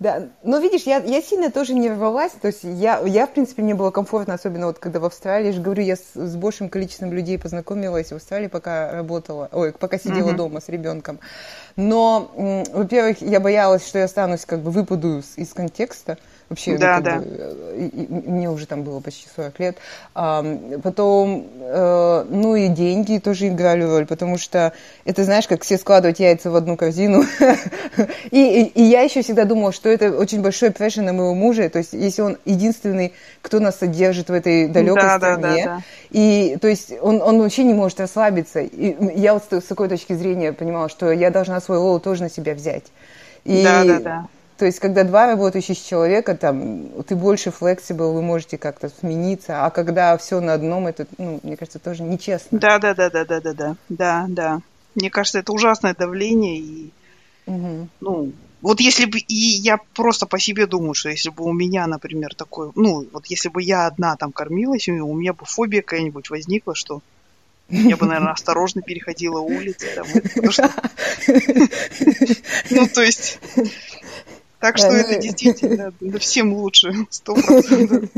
[0.00, 3.62] Да, но видишь, я, я сильно тоже не рвалась, то есть я, я, в принципе,
[3.62, 6.68] мне было комфортно, особенно вот когда в Австралии, я же говорю, я с, с большим
[6.68, 10.36] количеством людей познакомилась в Австралии, пока работала, ой, пока сидела uh-huh.
[10.36, 11.20] дома с ребенком.
[11.76, 12.32] Но,
[12.72, 16.18] во-первых, я боялась, что я останусь, как бы выпаду из, из контекста,
[16.48, 17.18] Вообще, ну, да, да.
[17.18, 17.26] Бы,
[18.08, 19.76] мне уже там было почти 40 лет.
[20.14, 20.42] А,
[20.82, 24.72] потом, э, ну и деньги тоже играли роль, потому что
[25.04, 27.22] это, знаешь, как все складывать яйца в одну корзину.
[28.30, 31.68] и, и, и я еще всегда думала, что это очень большой прешер на моего мужа.
[31.68, 35.40] То есть, если он единственный, кто нас содержит в этой далекой да, стране.
[35.42, 35.82] Да, да, да.
[36.10, 38.60] И, то есть, он, он вообще не может расслабиться.
[38.60, 42.30] И я вот с такой точки зрения понимала, что я должна свой лол тоже на
[42.30, 42.84] себя взять.
[43.44, 44.28] И, да, да, да.
[44.58, 49.70] То есть, когда два работающих человека, там, ты больше флексибл, вы можете как-то смениться, а
[49.70, 52.58] когда все на одном, это, ну, мне кажется, тоже нечестно.
[52.58, 54.60] Да, да, да, да, да, да, да, да, да.
[54.96, 56.90] Мне кажется, это ужасное давление и,
[57.46, 57.88] угу.
[58.00, 61.86] ну, вот если бы, и я просто по себе думаю, что если бы у меня,
[61.86, 66.30] например, такой, ну, вот если бы я одна там кормилась, у меня бы фобия какая-нибудь
[66.30, 67.00] возникла, что
[67.68, 69.86] я бы, наверное, осторожно переходила улицы.
[69.94, 70.06] Там,
[72.70, 73.38] ну, то есть,
[74.60, 78.10] так что это ну, действительно всем лучше, сто процентов.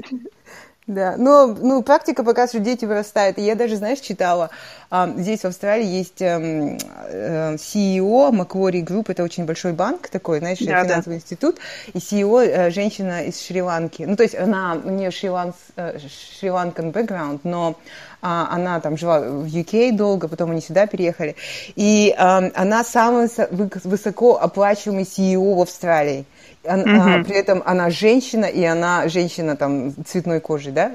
[0.91, 3.39] Да, но ну, практика показывает, что дети вырастают.
[3.39, 4.51] И я даже, знаешь, читала,
[4.91, 10.41] а, здесь в Австралии есть эм, э, CEO Macquarie Group, это очень большой банк такой,
[10.41, 11.21] знаешь, да, финансовый да.
[11.21, 11.59] институт,
[11.95, 14.03] и CEO э, женщина из Шри-Ланки.
[14.03, 16.51] Ну, то есть она, у нее шри-ланкан э, шри
[16.91, 17.77] бэкграунд, но
[18.21, 21.37] а, она там жила в UK долго, потом они сюда переехали.
[21.77, 23.29] И а, она самый
[23.85, 26.27] высоко оплачиваемый CEO в Австралии.
[26.67, 27.21] Она, uh-huh.
[27.21, 30.93] а, при этом она женщина, и она женщина там цветной кожи, да?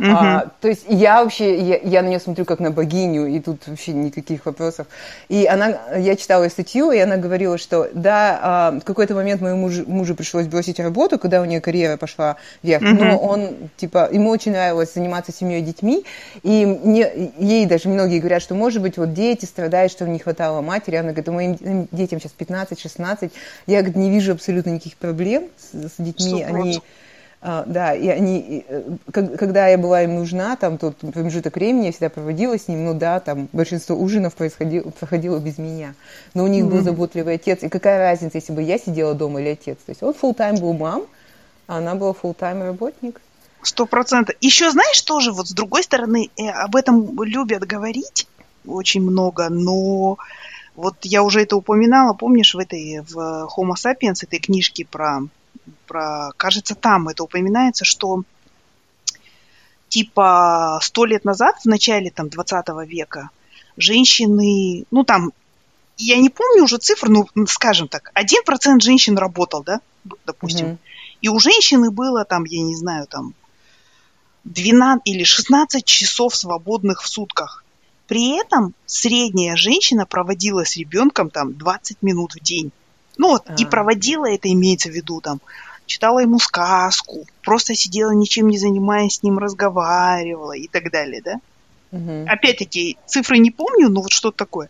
[0.00, 0.10] Uh-huh.
[0.10, 3.64] А, то есть я вообще, я, я на нее смотрю как на богиню, и тут
[3.68, 4.88] вообще никаких вопросов.
[5.28, 9.60] И она, я читала статью, и она говорила, что да, а, в какой-то момент моему
[9.60, 13.04] мужу, мужу пришлось бросить работу, когда у нее карьера пошла вверх, uh-huh.
[13.04, 16.04] но он, типа, ему очень нравилось заниматься семьей и детьми,
[16.42, 20.60] и мне, ей даже многие говорят, что, может быть, вот дети страдают, что не хватало
[20.60, 23.30] матери, она говорит, моим детям сейчас 15-16,
[23.68, 26.80] я, говорит, не вижу абсолютно никаких проблем с, с детьми, они...
[27.46, 31.92] А, да, и они, э, когда я была им нужна, там тот промежуток времени я
[31.92, 35.94] всегда проводила с ним, ну да, там большинство ужинов происходило, проходило без меня.
[36.32, 36.68] Но у них mm-hmm.
[36.70, 39.76] был заботливый отец, и какая разница, если бы я сидела дома или отец.
[39.84, 41.02] То есть он full тайм был мам,
[41.66, 43.20] а она была full тайм работник.
[43.60, 44.36] Сто процентов.
[44.40, 48.26] Еще знаешь тоже, вот с другой стороны, э, об этом любят говорить
[48.66, 50.16] очень много, но
[50.74, 55.20] вот я уже это упоминала, помнишь, в этой, в Homo sapiens, этой книжке про,
[55.86, 58.22] про, кажется, там это упоминается, что
[59.88, 63.30] типа сто лет назад, в начале там 20 века,
[63.76, 65.32] женщины, ну там,
[65.96, 69.80] я не помню уже цифр, ну, скажем так, один процент женщин работал, да,
[70.26, 70.78] допустим, mm-hmm.
[71.20, 73.34] и у женщины было там, я не знаю, там
[74.44, 77.63] 12 или 16 часов свободных в сутках.
[78.06, 82.70] При этом средняя женщина проводила с ребенком там 20 минут в день.
[83.16, 83.54] Ну вот, а.
[83.54, 85.40] и проводила это, имеется в виду, там,
[85.86, 91.40] читала ему сказку, просто сидела, ничем не занимаясь, с ним разговаривала и так далее, да?
[91.92, 92.26] Угу.
[92.28, 94.68] Опять-таки, цифры не помню, но вот что-то такое.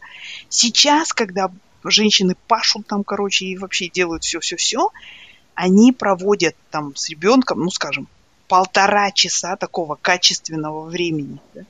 [0.49, 1.51] Сейчас, когда
[1.83, 4.91] женщины пашут там, короче, и вообще делают все-все-все,
[5.55, 8.09] они проводят там с ребенком, ну, скажем,
[8.49, 11.39] полтора часа такого качественного времени.
[11.55, 11.63] Да?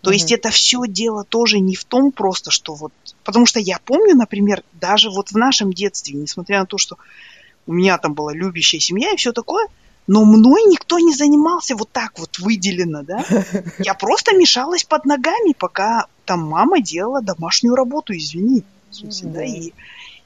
[0.00, 0.14] То mm-hmm.
[0.14, 2.92] есть это все дело тоже не в том просто, что вот...
[3.24, 6.98] Потому что я помню, например, даже вот в нашем детстве, несмотря на то, что
[7.66, 9.66] у меня там была любящая семья и все такое,
[10.06, 13.24] но мной никто не занимался вот так вот выделено, да.
[13.78, 18.64] Я просто мешалась под ногами, пока там мама делала домашнюю работу, извини.
[18.90, 19.32] В смысле, mm-hmm.
[19.32, 19.72] да, и,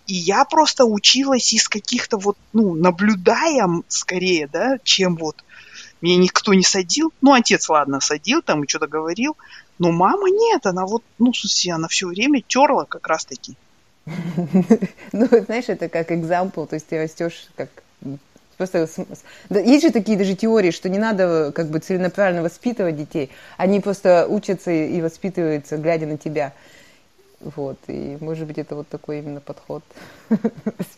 [0.06, 5.42] и я просто училась из каких-то вот, ну, наблюдая скорее, да, чем вот
[6.02, 7.12] меня никто не садил.
[7.20, 9.36] Ну, отец, ладно, садил там и что-то говорил.
[9.82, 13.56] Но мама нет, она вот, ну, в смысле, она все время терла как раз-таки.
[15.12, 17.68] Ну, знаешь, это как экзампл, то есть ты растешь как
[18.56, 18.86] Просто
[19.50, 23.30] есть же такие даже теории, что не надо как бы целенаправленно воспитывать детей.
[23.56, 26.52] Они просто учатся и воспитываются, глядя на тебя.
[27.40, 29.82] Вот, и может быть это вот такой именно подход.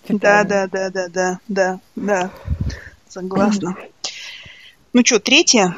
[0.09, 2.31] Да, да, да, да, да, да, да.
[3.09, 3.77] Согласна.
[4.93, 5.75] Ну что, третья?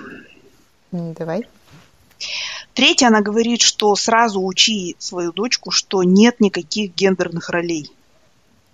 [0.90, 1.46] Давай.
[2.76, 7.90] Третья, она говорит, что сразу учи свою дочку, что нет никаких гендерных ролей.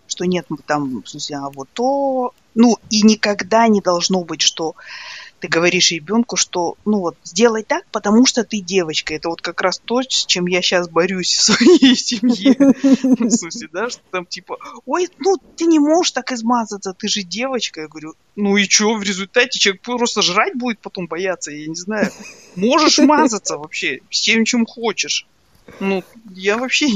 [0.09, 2.35] Что нет там, в смысле, а вот то...
[2.57, 4.75] Ну, и никогда не должно быть, что
[5.43, 9.13] ты говоришь ребенку, что, ну вот, сделай так, потому что ты девочка.
[9.13, 12.55] Это вот как раз то, с чем я сейчас борюсь в своей семье.
[12.57, 17.25] В смысле, да, что там типа, ой, ну ты не можешь так измазаться, ты же
[17.25, 17.81] девочка.
[17.81, 21.75] Я говорю, ну и что, в результате человек просто жрать будет потом бояться, я не
[21.75, 22.13] знаю.
[22.55, 25.27] Можешь мазаться вообще, всем чем хочешь.
[25.81, 26.05] Ну,
[26.37, 26.87] я вообще,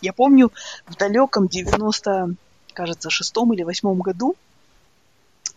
[0.00, 0.50] я помню
[0.86, 2.34] в далеком 90,
[2.72, 4.36] кажется, шестом или восьмом году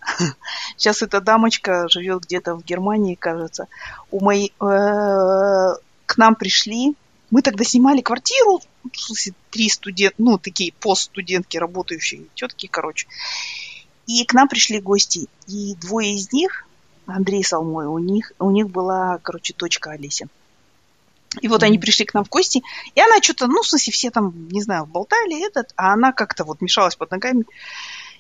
[0.78, 3.68] Сейчас эта дамочка живет где-то в Германии, кажется.
[4.12, 4.54] У моей...
[4.60, 5.76] Э,
[6.06, 6.96] к нам пришли...
[7.32, 13.08] Мы тогда снимали квартиру, в смысле, три студент, ну, такие постстудентки, работающие тетки, короче.
[14.06, 15.28] И к нам пришли гости.
[15.48, 16.68] И двое из них,
[17.08, 20.28] Андрей Салмой, у них, у них была, короче, дочка Олеся.
[21.42, 21.66] И вот mm-hmm.
[21.66, 22.62] они пришли к нам в гости,
[22.94, 26.44] и она что-то, ну, в смысле, все там, не знаю, болтали этот, а она как-то
[26.44, 27.46] вот мешалась под ногами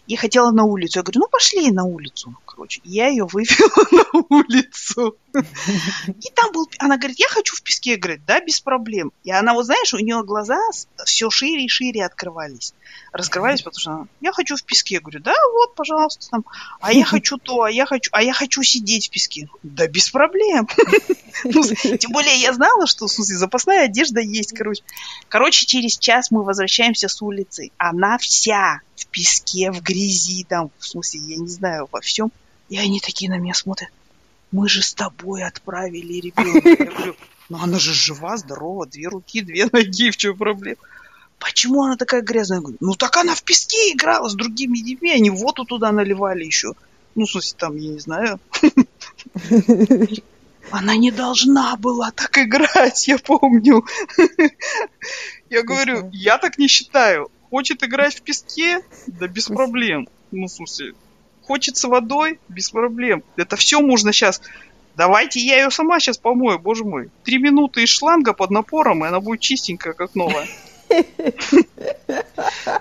[0.07, 0.99] и хотела на улицу.
[0.99, 2.81] Я говорю, ну, пошли на улицу, короче.
[2.83, 5.17] Я ее вывела на улицу.
[5.33, 6.69] И там был...
[6.79, 7.95] Она говорит, я хочу в песке.
[7.95, 9.11] Говорю, да, без проблем.
[9.23, 10.59] И она, вот знаешь, у нее глаза
[11.05, 12.73] все шире и шире открывались
[13.11, 14.95] раскрывались, потому что я хочу в песке.
[14.95, 16.45] Я говорю, да, вот, пожалуйста, там,
[16.81, 19.47] а я хочу то, а я хочу, а я хочу сидеть в песке.
[19.63, 20.67] Да без проблем.
[21.45, 24.83] Ну, тем более я знала, что, в смысле, запасная одежда есть, короче.
[25.27, 27.71] Короче, через час мы возвращаемся с улицы.
[27.77, 32.31] Она вся в песке, в грязи, там, в смысле, я не знаю, во всем.
[32.69, 33.89] И они такие на меня смотрят.
[34.51, 36.69] Мы же с тобой отправили ребенка.
[36.69, 37.15] Я говорю,
[37.49, 40.77] ну она же жива, здорова, две руки, две ноги, в чем проблема?
[41.43, 42.57] Почему она такая грязная?
[42.57, 46.43] Я говорю, ну так она в песке играла с другими детьми, они воду туда наливали
[46.43, 46.73] еще.
[47.15, 48.39] Ну, в смысле, там, я не знаю.
[50.71, 53.85] Она не должна была так играть, я помню.
[55.49, 57.29] Я говорю, я так не считаю.
[57.51, 58.81] Хочет играть в песке?
[59.05, 60.07] Да без проблем.
[60.31, 60.93] Ну, в смысле,
[61.43, 62.39] хочется водой?
[62.49, 63.23] Без проблем.
[63.35, 64.41] Это все можно сейчас
[64.95, 67.09] Давайте я ее сама сейчас помою, боже мой.
[67.23, 70.47] Три минуты из шланга под напором, и она будет чистенькая, как новая.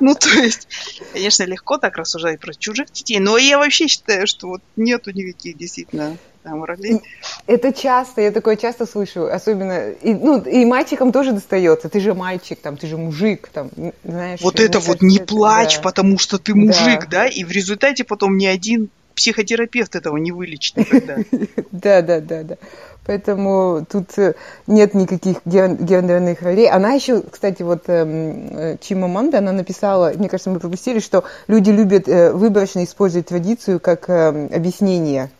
[0.01, 0.69] Ну, то есть,
[1.13, 5.57] конечно, легко так рассуждать про чужих детей, но я вообще считаю, что вот нету никаких
[5.57, 7.01] действительно там ролей.
[7.47, 12.15] Это часто, я такое часто слышу, особенно, и, ну, и мальчикам тоже достается, ты же
[12.15, 13.71] мальчик, там, ты же мужик, там,
[14.05, 14.41] знаешь.
[14.41, 15.83] Вот это вот не плачь, да.
[15.83, 17.25] потому что ты мужик, да.
[17.25, 21.19] да, и в результате потом ни один психотерапевт этого не вылечит никогда.
[21.71, 22.57] Да, да, да, да.
[23.05, 24.35] Поэтому тут э,
[24.69, 26.71] нет никаких гендерных ролей.
[26.71, 31.25] Она еще, кстати, вот эм, э, Чима Манда, она написала, мне кажется, мы пропустили, что
[31.49, 35.31] люди любят э, выборочно использовать традицию как эм, объяснение.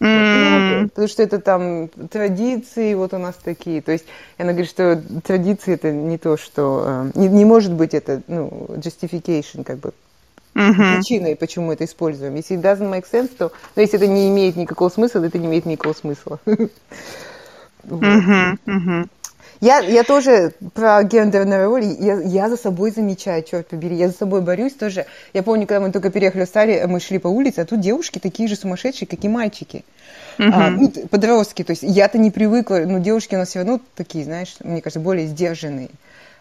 [0.00, 0.80] Mm.
[0.80, 3.82] Вот, потому что это там традиции, вот у нас такие.
[3.82, 4.04] То есть
[4.38, 9.64] она говорит, что традиции это не то, что не, не может быть это, ну, justification,
[9.64, 9.92] как бы
[10.56, 10.96] uh-huh.
[10.96, 12.34] причиной, почему это используем.
[12.34, 15.38] Если it doesn't make sense, то но если это не имеет никакого смысла, то это
[15.38, 16.40] не имеет никакого смысла.
[19.60, 24.14] Я, я тоже про гендерные роли, я, я за собой замечаю, черт побери, я за
[24.14, 25.06] собой борюсь тоже.
[25.32, 28.18] Я помню, когда мы только переехали в Стали, мы шли по улице, а тут девушки
[28.18, 29.84] такие же сумасшедшие, как и мальчики.
[30.38, 30.50] Uh-huh.
[30.52, 34.24] А, ну, подростки, то есть я-то не привыкла, но девушки у нас все равно такие,
[34.24, 35.88] знаешь, мне кажется, более сдержанные.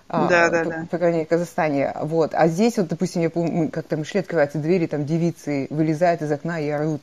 [0.08, 0.88] А, да, да, да.
[0.92, 1.94] По крайней мере, в Казахстане.
[2.02, 2.34] Вот.
[2.34, 6.32] А здесь, вот, допустим, я помню, как-то мы шли, открываются двери, там девицы вылезают из
[6.32, 7.02] окна и орут.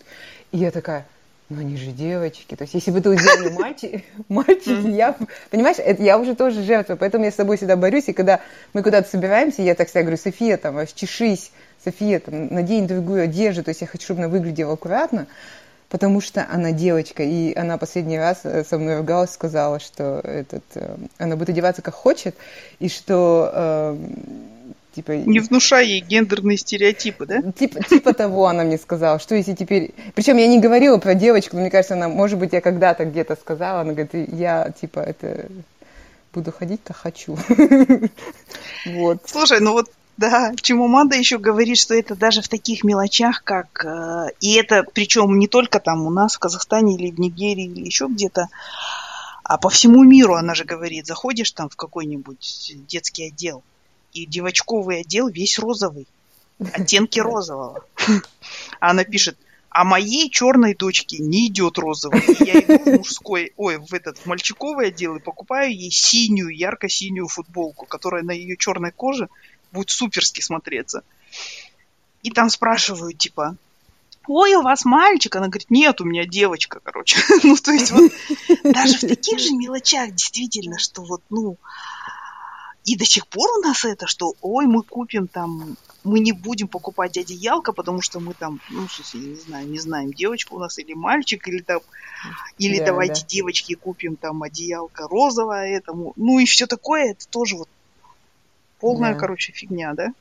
[0.53, 1.05] И я такая,
[1.49, 2.55] ну они же девочки.
[2.55, 5.17] То есть, если бы это сделали мальчики, мальчики, я,
[5.51, 8.41] понимаешь, это я уже тоже жертва, поэтому я с собой всегда борюсь, и когда
[8.73, 11.51] мы куда-то собираемся, я так всегда говорю, София, там, чешись,
[11.85, 15.27] София, там, надень другую одежду, то есть я хочу, чтобы она выглядела аккуратно,
[15.93, 20.64] потому что она девочка, и она последний раз э, со мной ругалась, сказала, что этот,
[20.74, 22.34] э, она будет одеваться как хочет,
[22.78, 23.97] и что э,
[24.95, 25.12] типа...
[25.12, 27.43] Не внушай ей гендерные стереотипы, да?
[27.43, 29.93] Типа, типа того она мне сказала, что если теперь...
[30.14, 33.36] Причем я не говорила про девочку, но мне кажется, она, может быть, я когда-то где-то
[33.36, 35.45] сказала, она говорит, я, типа, это
[36.32, 37.36] буду ходить, то хочу.
[38.86, 39.18] Вот.
[39.26, 43.85] Слушай, ну вот да, чему Манда еще говорит, что это даже в таких мелочах, как...
[43.85, 47.85] Э, и это причем не только там у нас в Казахстане или в Нигерии или
[47.85, 48.49] еще где-то,
[49.43, 53.63] а по всему миру она же говорит, заходишь там в какой-нибудь детский отдел,
[54.13, 56.07] и девочковый отдел весь розовый,
[56.73, 57.85] оттенки розового.
[58.81, 59.37] А она пишет,
[59.69, 62.23] а моей черной дочке не идет розовый.
[62.41, 67.27] я иду в мужской, ой, в этот в мальчиковый отдел и покупаю ей синюю, ярко-синюю
[67.27, 69.29] футболку, которая на ее черной коже
[69.73, 71.03] будет суперски смотреться.
[72.23, 73.57] И там спрашивают, типа,
[74.27, 75.35] ой, у вас мальчик?
[75.37, 77.18] Она говорит, нет, у меня девочка, короче.
[77.43, 78.12] ну, то есть вот
[78.64, 81.57] даже в таких же мелочах действительно, что вот, ну,
[82.85, 86.66] и до сих пор у нас это, что, ой, мы купим там, мы не будем
[86.66, 90.59] покупать одеялко, потому что мы там, ну, в смысле, не знаю, не знаем, девочка у
[90.59, 91.81] нас или мальчик, или там,
[92.59, 93.27] или да, давайте да.
[93.29, 97.68] девочке купим там одеялко розовое этому, ну и все такое, это тоже вот
[98.83, 99.18] полная, да.
[99.18, 100.12] короче, фигня, да?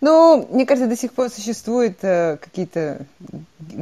[0.00, 3.06] Ну, мне кажется, до сих пор существуют э, какие-то,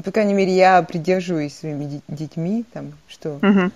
[0.04, 3.38] по крайней мере, я придерживаюсь своими детьми, там, что...
[3.42, 3.70] Угу.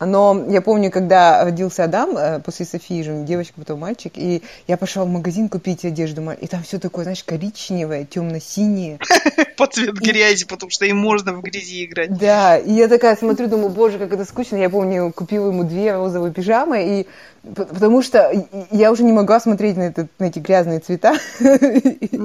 [0.00, 4.76] Но я помню, когда родился Адам, э, после Софии же девочка, потом мальчик, и я
[4.76, 8.98] пошла в магазин купить одежду, и там все такое, знаешь, коричневое, темно-синее.
[9.56, 12.16] По цвет грязи, потому что им можно в грязи играть.
[12.16, 14.56] Да, и я такая смотрю, думаю, боже, как это скучно.
[14.56, 17.06] Я помню, купила ему две розовые пижамы, и
[17.54, 18.32] потому что
[18.70, 21.14] я уже не могла смотреть на, этот, на эти грязные цвета.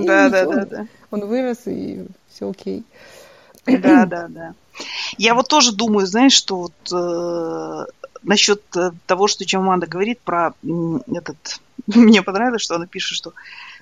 [0.04, 0.88] Да, да, да, да.
[1.12, 2.84] Он вырос, и все окей.
[3.66, 4.54] Да, да, да.
[5.18, 7.86] Я вот тоже думаю, знаешь, что вот э,
[8.24, 11.62] насчет э, того, что чем Аманда говорит про этот...
[11.88, 13.34] Мне понравилось, что она пишет, что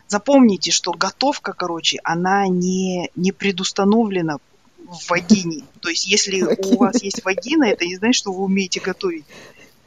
[0.07, 4.37] запомните, что готовка, короче, она не, не предустановлена
[4.77, 5.63] в вагине.
[5.79, 9.25] То есть, если у вас есть вагина, это не значит, что вы умеете готовить.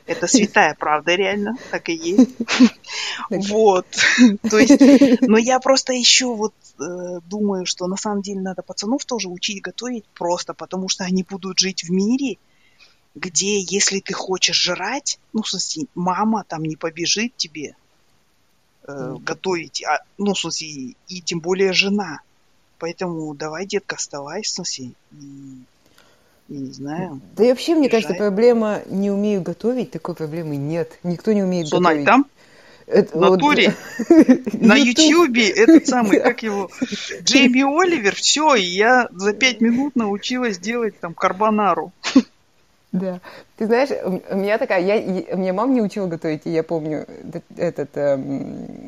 [0.07, 2.30] Это святая правда, реально, так и есть.
[3.30, 3.86] Вот.
[4.50, 9.05] То есть, но я просто еще вот э, думаю, что на самом деле надо пацанов
[9.05, 12.36] тоже учить готовить просто, потому что они будут жить в мире,
[13.14, 17.76] где если ты хочешь жрать, ну, в смысле, мама там не побежит тебе
[18.86, 22.20] э, готовить, а, ну, в смысле, и тем более жена.
[22.78, 25.64] Поэтому давай, детка, вставай, в смысле, и
[26.49, 27.20] не знаю.
[27.36, 30.99] Да и вообще, мне кажется, проблема не умею готовить, такой проблемы нет.
[31.03, 32.07] Никто не умеет Сунай, готовить.
[32.07, 32.26] там?
[32.86, 33.74] Это, в натуре,
[34.11, 34.53] вот...
[34.61, 36.70] на Ютьюбе, этот самый, как его,
[37.22, 41.92] Джейми Оливер, все, и я за пять минут научилась делать там карбонару.
[42.92, 43.20] Да.
[43.57, 43.88] Ты знаешь,
[44.30, 47.07] у меня такая, я, меня мама не учила готовить, и я помню
[47.57, 48.86] этот, эм,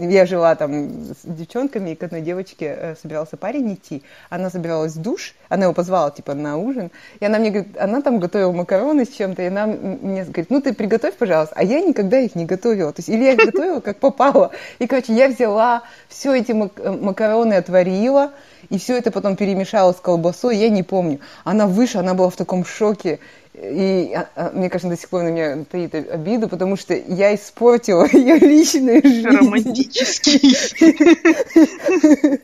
[0.00, 4.02] я жила там с девчонками, и к одной девочке э, собирался парень идти.
[4.28, 6.90] Она собиралась в душ, она его позвала, типа, на ужин.
[7.20, 10.60] И она мне говорит, она там готовила макароны с чем-то, и она мне говорит, ну
[10.60, 11.54] ты приготовь, пожалуйста.
[11.56, 12.92] А я никогда их не готовила.
[12.92, 14.52] То есть, или я их готовила, как попало.
[14.78, 18.32] И, короче, я взяла все эти э, макароны, отварила,
[18.68, 21.20] и все это потом перемешала с колбасой, я не помню.
[21.44, 23.18] Она выше, она была в таком шоке.
[23.62, 27.34] И а, а, мне кажется, до сих пор на меня таит обиду, потому что я
[27.34, 29.26] испортила ее личную жизнь.
[29.26, 30.40] Романтический.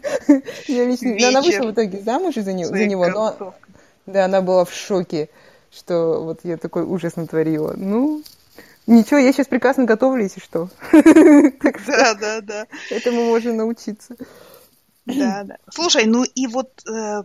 [0.69, 1.29] Лично...
[1.29, 3.55] Она вышла в итоге замуж за него, но...
[4.05, 5.29] Да, она была в шоке,
[5.73, 7.75] что вот я такой ужас натворила.
[7.77, 8.23] Ну,
[8.87, 10.69] Ничего, я сейчас прекрасно готовлю, если что.
[10.93, 12.67] Да, да, да.
[12.91, 14.17] Этому можно научиться.
[15.07, 15.59] Да, да.
[15.71, 17.23] Слушай, ну и вот э,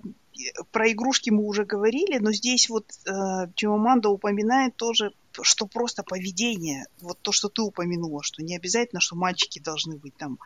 [0.71, 3.11] про игрушки мы уже говорили, но здесь вот э,
[3.55, 9.15] Чимаманда упоминает тоже, что просто поведение, вот то, что ты упомянула, что не обязательно, что
[9.15, 10.39] мальчики должны быть там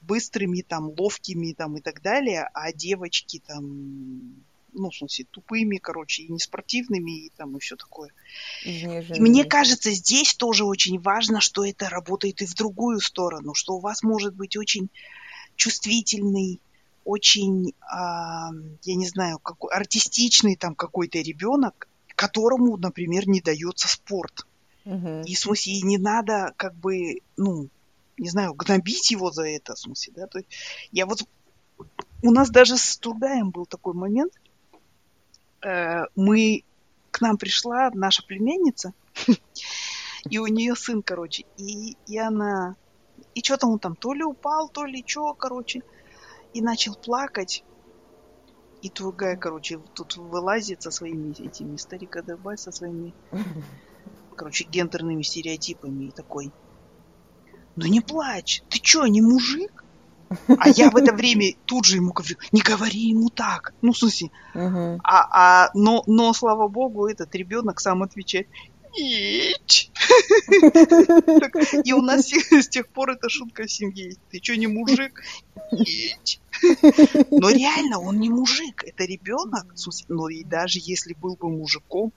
[0.00, 6.22] быстрыми, там, ловкими, там, и так далее, а девочки там, ну, в смысле, тупыми, короче,
[6.22, 8.10] и неспортивными, и там, и все такое.
[9.16, 13.74] И мне кажется, здесь тоже очень важно, что это работает и в другую сторону, что
[13.74, 14.88] у вас может быть очень
[15.56, 16.60] чувствительный,
[17.08, 18.50] очень, а,
[18.82, 24.46] я не знаю, какой, артистичный там какой-то ребенок, которому, например, не дается спорт.
[24.84, 25.24] Uh-huh.
[25.24, 27.70] И в смысле, не надо как бы, ну,
[28.18, 30.26] не знаю, гнобить его за это, в смысле, да.
[30.26, 30.50] То есть
[30.92, 31.22] я вот...
[32.22, 34.34] У нас даже с Тургаем был такой момент.
[35.64, 36.64] Э, мы...
[37.10, 38.92] К нам пришла наша племянница,
[40.28, 42.76] и у нее сын, короче, и, и она...
[43.34, 45.82] И что-то он там то ли упал, то ли что, короче
[46.52, 47.64] и начал плакать.
[48.80, 53.12] И другая, короче, тут вылазит со своими этими старика Дебай, со своими,
[54.36, 56.52] короче, гендерными стереотипами и такой.
[57.74, 59.84] Ну не плачь, ты чё, не мужик?
[60.58, 63.72] А я в это время тут же ему говорю, не говори ему так.
[63.80, 64.28] Ну, в смысле.
[64.54, 64.98] Uh-huh.
[65.02, 68.46] А, а, но, но, слава богу, этот ребенок сам отвечает,
[68.96, 69.90] Ич.
[71.84, 74.16] И у нас с тех пор эта шутка в семье.
[74.30, 75.22] Ты что, не мужик?
[75.72, 76.40] Ич.
[77.30, 79.74] Но реально он не мужик, это ребенок.
[80.08, 82.12] Но и даже если был бы мужиком,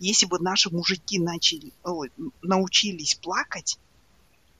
[0.00, 2.10] если бы наши мужики начали, ой,
[2.42, 3.78] научились плакать,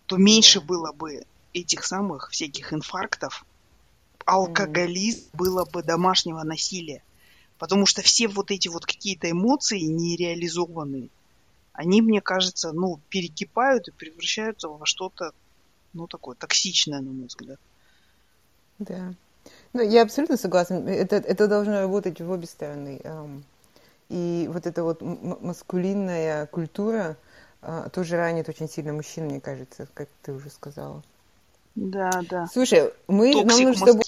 [0.07, 3.45] то меньше было бы этих самых всяких инфарктов,
[4.25, 7.03] алкоголизм, было бы домашнего насилия.
[7.59, 11.09] Потому что все вот эти вот какие-то эмоции нереализованные,
[11.75, 15.33] они, мне кажется, ну, перекипают и превращаются во что-то,
[15.93, 17.59] ну, такое токсичное, на мой взгляд.
[18.79, 19.12] Да.
[19.72, 20.75] Ну, я абсолютно согласна.
[20.89, 23.01] Это, это должно работать в обе стороны.
[24.09, 27.16] И вот эта вот маскулинная культура
[27.61, 31.03] а, тоже ранит очень сильно мужчин, мне кажется, как ты уже сказала.
[31.75, 32.47] Да, да.
[32.53, 33.33] Слушай, мы...
[33.33, 34.03] Токсик нам нужно.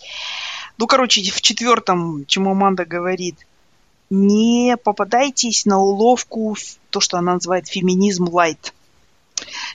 [0.79, 3.47] Ну, короче, в четвертом, чему Аманда говорит,
[4.11, 6.57] не попадайтесь на уловку
[6.91, 8.73] то, что она называет феминизм lite.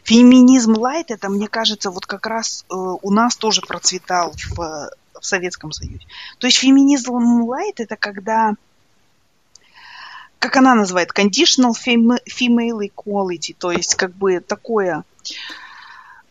[0.04, 4.58] Феминизм lite, это, мне кажется, вот как раз э, у нас тоже процветал в,
[5.20, 6.06] в Советском Союзе.
[6.40, 8.56] То есть феминизм lite это когда
[10.42, 15.04] как она называет, conditional female equality, то есть как бы такое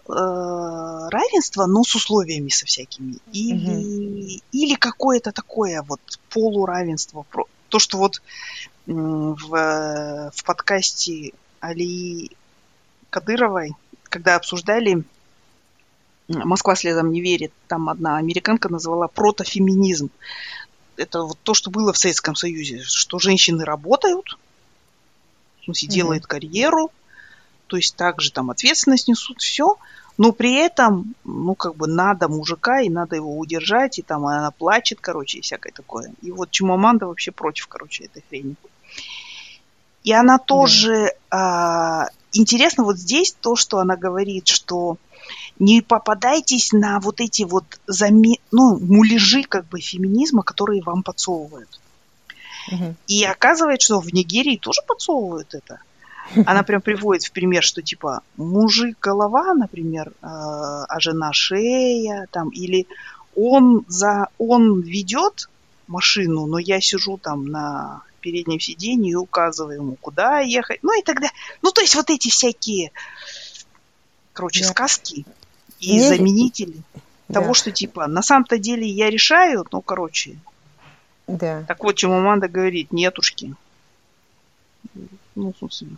[0.09, 3.18] э, равенство, но с условиями со всякими.
[3.32, 4.42] Или, угу.
[4.51, 7.24] или какое-то такое вот полуравенство.
[7.70, 8.20] То, что вот
[8.86, 12.30] в, в подкасте Али
[13.10, 13.72] Кадыровой,
[14.04, 15.04] когда обсуждали
[16.28, 17.52] Москва следом не верит.
[17.66, 20.10] Там одна американка назвала протофеминизм.
[20.96, 24.38] Это вот то, что было в Советском Союзе, что женщины работают,
[25.60, 25.92] в смысле, mm-hmm.
[25.92, 26.92] делают карьеру,
[27.66, 29.76] то есть также там ответственность несут, все,
[30.20, 34.50] но при этом, ну, как бы надо мужика, и надо его удержать, и там она
[34.50, 36.12] плачет, короче, и всякое такое.
[36.20, 38.54] И вот Чумаманда вообще против, короче, этой хрени.
[40.04, 41.14] И она тоже...
[41.30, 42.04] Да.
[42.04, 44.98] А, интересно вот здесь то, что она говорит, что
[45.58, 48.40] не попадайтесь на вот эти вот заме...
[48.52, 51.80] ну, муляжи как бы феминизма, которые вам подсовывают.
[52.70, 52.94] Угу.
[53.06, 55.80] И оказывается, что в Нигерии тоже подсовывают это.
[56.47, 62.51] Она прям приводит в пример, что типа мужик голова, например, э, а жена шея, там,
[62.51, 62.87] или
[63.35, 65.49] он за он ведет
[65.87, 71.03] машину, но я сижу там на переднем сиденье и указываю ему, куда ехать, ну и
[71.03, 71.28] тогда,
[71.62, 72.93] ну то есть вот эти всякие,
[74.33, 74.68] короче, да.
[74.68, 75.24] сказки
[75.81, 76.09] и Мне...
[76.09, 76.83] заменители
[77.28, 77.41] да.
[77.41, 80.39] того, что типа на самом-то деле я решаю, ну, короче.
[81.26, 81.64] Да.
[81.66, 83.55] Так вот, чему Аманда говорит, нетушки.
[85.37, 85.97] Ну, собственно.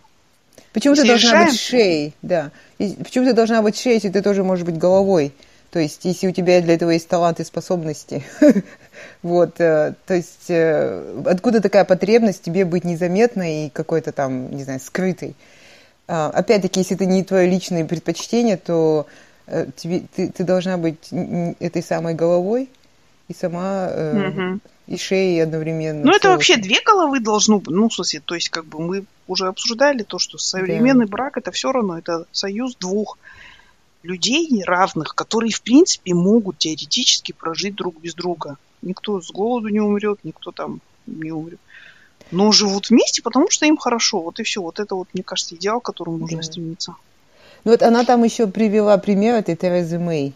[0.73, 1.49] Почему ты должна решаем...
[1.49, 2.51] быть шеей, да.
[2.79, 5.31] И почему ты должна быть шеей, если ты тоже можешь быть головой?
[5.71, 8.23] То есть, если у тебя для этого есть талант и способности.
[9.23, 14.63] вот, э, то есть, э, откуда такая потребность тебе быть незаметной и какой-то там, не
[14.63, 15.35] знаю, скрытой?
[16.07, 19.07] А, опять-таки, если это не твое личное предпочтение, то
[19.45, 21.09] Э, тебе, ты, ты должна быть
[21.59, 22.69] этой самой головой
[23.27, 24.59] и сама э, угу.
[24.87, 26.03] И шеей одновременно.
[26.03, 27.73] Ну, это вообще две головы должно быть.
[27.73, 31.11] Ну, в смысле, то есть, как бы мы уже обсуждали то, что современный да.
[31.11, 33.17] брак это все равно, это союз двух
[34.03, 38.57] людей равных, которые, в принципе, могут теоретически прожить друг без друга.
[38.81, 41.59] Никто с голоду не умрет, никто там не умрет.
[42.31, 44.19] Но живут вместе, потому что им хорошо.
[44.19, 44.61] Вот и все.
[44.61, 46.43] Вот это вот, мне кажется, идеал, к которому нужно да.
[46.43, 46.95] стремиться.
[47.63, 50.33] Ну вот она там еще привела пример этой Терезы Мэй.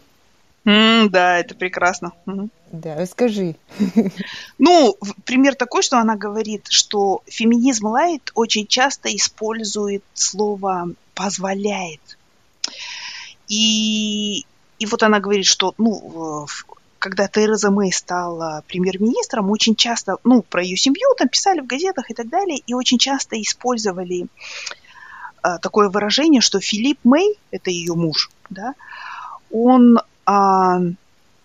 [0.66, 2.14] Mm, да, это прекрасно.
[2.26, 2.50] Mm.
[2.72, 3.56] Да, расскажи.
[4.58, 12.02] Ну, пример такой, что она говорит, что феминизм лайт очень часто использует слово позволяет.
[13.48, 14.46] И,
[14.80, 16.48] и вот она говорит, что ну,
[17.00, 22.10] когда Тереза Мэй стала премьер-министром, очень часто, ну, про ее семью там писали в газетах
[22.12, 24.28] и так далее, и очень часто использовали
[25.42, 28.74] а, такое выражение, что Филипп Мэй, это ее муж, да,
[29.52, 30.80] он, а,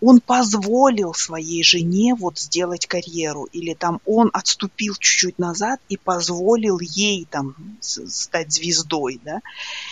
[0.03, 6.81] он позволил своей жене вот сделать карьеру, или там он отступил чуть-чуть назад и позволил
[6.81, 9.41] ей там стать звездой, да.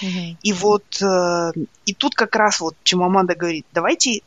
[0.03, 0.37] Угу.
[0.43, 1.53] И вот, э,
[1.87, 4.21] и тут как раз вот Чимаманда говорит, давайте,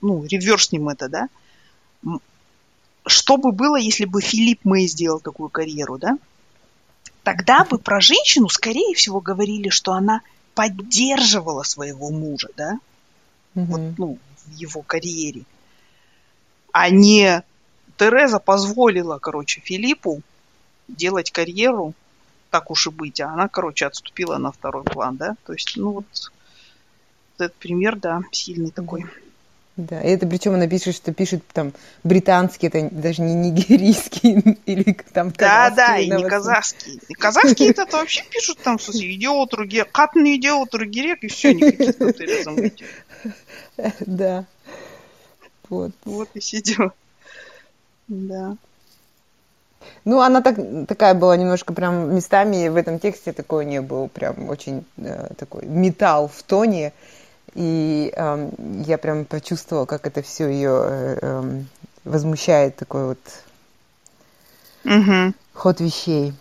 [0.00, 1.28] ну, реверснем это, да.
[3.06, 6.16] Что бы было, если бы Филипп Мэй сделал такую карьеру, да?
[7.24, 10.20] тогда бы про женщину, скорее всего, говорили, что она
[10.54, 12.78] поддерживала своего мужа, да,
[13.54, 15.42] вот, ну, в его карьере,
[16.72, 17.42] а не
[17.96, 20.22] Тереза позволила, короче, Филиппу
[20.88, 21.94] делать карьеру,
[22.50, 25.90] так уж и быть, а она, короче, отступила на второй план, да, то есть, ну
[25.92, 26.32] вот,
[27.36, 29.06] этот пример, да, сильный такой.
[29.76, 31.72] Да, и это причем она пишет, что пишет там
[32.04, 37.00] британский, это даже не нигерийский или там Да, да, и не казахский.
[37.08, 41.54] И казахский это вообще пишут там, в смысле, идиот, руге, катный идиот, ругерек, и все,
[41.54, 42.70] никаких тутеризм.
[44.00, 44.44] Да.
[45.68, 45.92] Вот.
[46.04, 46.92] Вот и дела.
[48.08, 48.56] Да.
[50.04, 50.56] Ну, она так,
[50.86, 55.66] такая была немножко прям местами в этом тексте такое не было, прям очень э, такой
[55.66, 56.92] металл в тоне.
[57.54, 58.50] И э,
[58.86, 61.62] я прям почувствовала, как это все ее э, э,
[62.04, 63.18] возмущает, такой вот
[64.84, 65.34] угу.
[65.52, 66.34] ход вещей.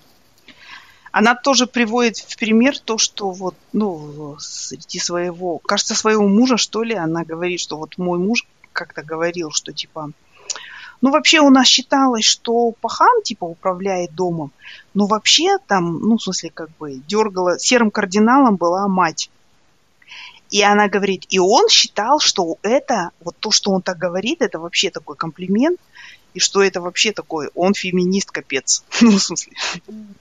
[1.13, 6.81] Она тоже приводит в пример то, что вот, ну, среди своего, кажется, своего мужа, что
[6.81, 10.09] ли, она говорит, что вот мой муж как-то говорил, что типа,
[11.01, 14.51] ну, вообще у нас считалось, что пахан, типа, управляет домом,
[14.95, 19.29] но вообще там, ну, в смысле, как бы, дергала, серым кардиналом была мать.
[20.49, 24.57] И она говорит, и он считал, что это, вот то, что он так говорит, это
[24.57, 25.79] вообще такой комплимент,
[26.33, 28.83] и что это вообще такой, он феминист капец.
[29.01, 29.53] Ну, в смысле,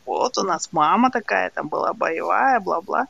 [0.07, 3.07] вот у нас мама такая, там была боевая, бла-бла.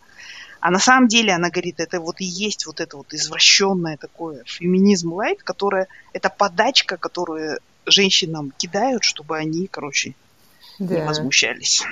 [0.60, 4.44] А на самом деле она говорит, это вот и есть вот это вот извращенное такое
[4.44, 10.14] феминизм лайт, которое, это подачка, которую женщинам кидают, чтобы они, короче,
[10.78, 10.94] да.
[10.94, 11.84] не возмущались.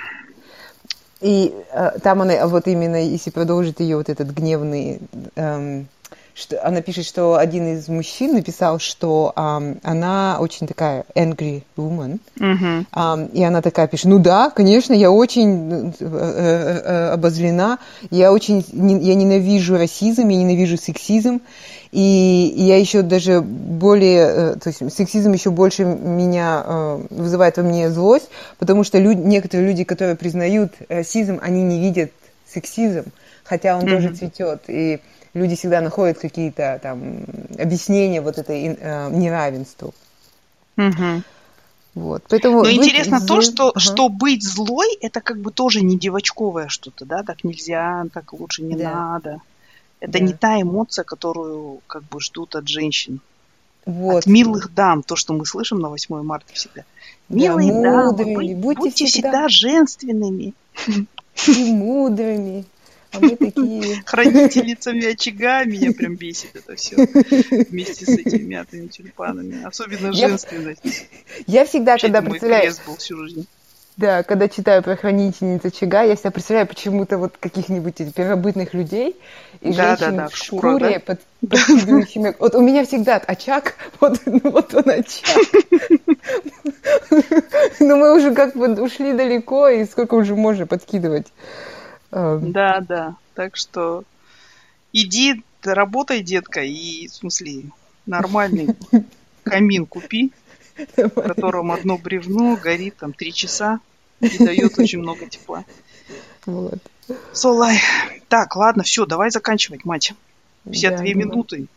[1.19, 5.01] И э, там она, вот именно, если продолжить ее вот этот гневный
[5.35, 5.87] эм,
[6.33, 12.19] что она пишет, что один из мужчин написал, что um, она очень такая angry woman,
[12.37, 12.85] mm-hmm.
[12.93, 17.79] um, и она такая пишет, ну да, конечно, я очень э, э, э, обозлена,
[18.09, 21.41] я очень, не, я ненавижу расизм, я ненавижу сексизм,
[21.91, 27.57] и, и я еще даже более, э, то есть сексизм еще больше меня э, вызывает
[27.57, 32.11] во мне злость, потому что люди, некоторые люди, которые признают расизм, они не видят
[32.47, 33.05] сексизм,
[33.43, 33.89] хотя он mm-hmm.
[33.89, 35.01] тоже цветет, и
[35.33, 37.25] люди всегда находят какие-то там
[37.57, 39.93] объяснения вот этой э, неравенству.
[40.77, 41.23] Угу.
[41.93, 42.23] Вот.
[42.29, 43.27] Поэтому Но интересно зл...
[43.27, 43.79] то, что, ага.
[43.79, 48.63] что быть злой, это как бы тоже не девочковое что-то, да, так нельзя, так лучше
[48.63, 48.91] не да.
[48.91, 49.41] надо.
[49.99, 50.19] Это да.
[50.19, 53.19] не та эмоция, которую как бы ждут от женщин.
[53.85, 54.19] Вот.
[54.19, 56.83] От милых дам, то, что мы слышим на 8 марта всегда.
[57.29, 59.29] Милые да, мудрыми, дамы, будь, будьте, будьте всегда...
[59.29, 60.53] всегда женственными.
[61.47, 62.65] И мудрыми.
[63.11, 64.01] А мы такие...
[64.05, 66.95] Хранительницами очага меня прям бесит это все.
[67.69, 69.63] Вместе с этими мятыми тюльпанами.
[69.63, 71.07] Особенно женственность.
[71.47, 72.73] Я всегда, когда представляю...
[72.85, 73.47] был всю жизнь.
[73.97, 79.17] Да, когда читаю про хранительниц очага, я себя представляю почему-то вот каких-нибудь первобытных людей
[79.59, 80.99] и да, женщин да, да, в шкуре шкура, да?
[80.99, 82.35] под, подкидывающими...
[82.39, 85.45] Вот у меня всегда отчак, вот, ну, вот он очаг.
[87.79, 91.27] Но мы уже как бы ушли далеко, и сколько уже можно подкидывать.
[92.11, 92.51] Эм.
[92.51, 93.15] Да, да.
[93.35, 94.03] Так что
[94.93, 97.63] иди, работай, детка, и, в смысле,
[98.05, 98.75] нормальный
[99.43, 100.31] камин купи,
[100.97, 103.79] в котором одно бревно горит там три часа
[104.19, 105.65] и дает очень много тепла.
[106.45, 106.79] Вот.
[107.33, 107.79] Солай.
[108.29, 110.13] Так, ладно, все, давай заканчивать, мать.
[110.71, 111.25] Все да, две давай.
[111.25, 111.67] минуты.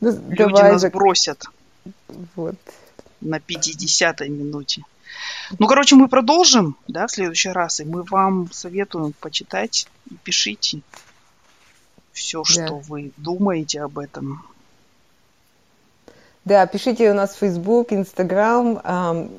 [0.00, 0.92] Ну, Люди давай нас зак...
[0.92, 1.44] бросят.
[2.36, 2.56] Вот.
[3.20, 4.82] На 50-й минуте.
[5.58, 10.82] Ну, короче, мы продолжим, да, в следующий раз, и мы вам советуем почитать и пишите
[12.12, 12.66] все, да.
[12.66, 14.44] что вы думаете об этом.
[16.44, 18.80] Да, пишите у нас в Facebook, Instagram.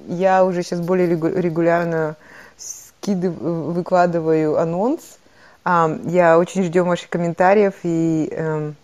[0.08, 2.16] Я уже сейчас более регулярно
[2.58, 5.02] скидываю, выкладываю анонс.
[5.66, 8.76] Я очень ждем ваших комментариев, и эм,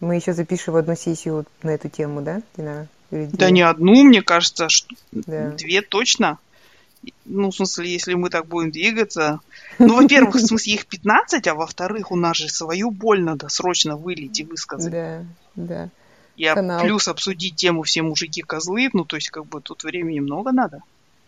[0.00, 2.86] мы еще запишем одну сессию на эту тему, да, Динара?
[3.12, 5.50] Да не одну, мне кажется, что да.
[5.50, 6.38] две точно.
[7.26, 9.40] Ну, в смысле, если мы так будем двигаться.
[9.78, 13.96] Ну, во-первых, в смысле, их 15, а во-вторых, у нас же свою боль надо срочно
[13.96, 14.92] вылить и высказать.
[14.92, 15.24] Да,
[15.56, 15.88] да.
[16.36, 16.80] Я Канал.
[16.80, 20.82] плюс обсудить тему все мужики козлы, ну, то есть, как бы тут времени много надо.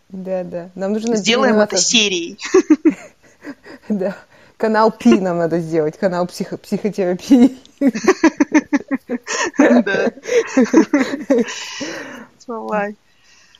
[0.09, 0.69] Да, да.
[0.75, 2.39] Нам нужно Сделаем это серией.
[3.87, 4.17] Да.
[4.57, 7.57] Канал Пи нам надо сделать, канал психо психотерапии.
[9.59, 10.11] Да.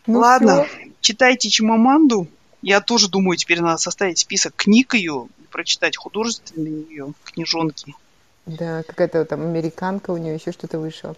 [0.07, 0.67] Ну Ладно,
[1.01, 2.27] читайте Чимаманду.
[2.61, 7.95] Я тоже думаю, теперь надо составить список книг ее, прочитать художественные ее книжонки.
[8.45, 11.15] Да, какая-то там американка у нее еще что-то вышло.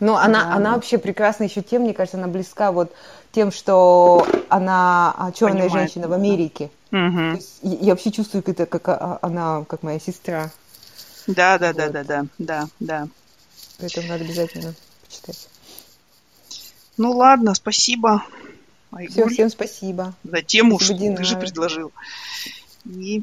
[0.00, 0.74] Но она, да, она да.
[0.76, 2.92] вообще прекрасна еще тем, мне кажется, она близка вот
[3.30, 6.70] тем, что она а, черная Понимает, женщина в Америке.
[6.92, 7.40] Угу.
[7.62, 10.50] я вообще чувствую, это как а, она, как моя сестра.
[11.26, 11.76] Да, да, вот.
[11.76, 13.08] да, да, да, да, да.
[13.78, 14.74] Поэтому надо обязательно
[15.06, 15.48] почитать.
[16.98, 18.24] Ну ладно, спасибо.
[19.08, 20.14] Все, всем спасибо.
[20.22, 21.92] За тему, спасибо, что ты же предложил.
[22.84, 23.22] И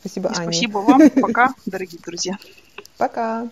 [0.00, 0.42] спасибо, и Аня.
[0.52, 1.10] Спасибо вам.
[1.10, 2.38] Пока, дорогие друзья.
[2.98, 3.48] Пока.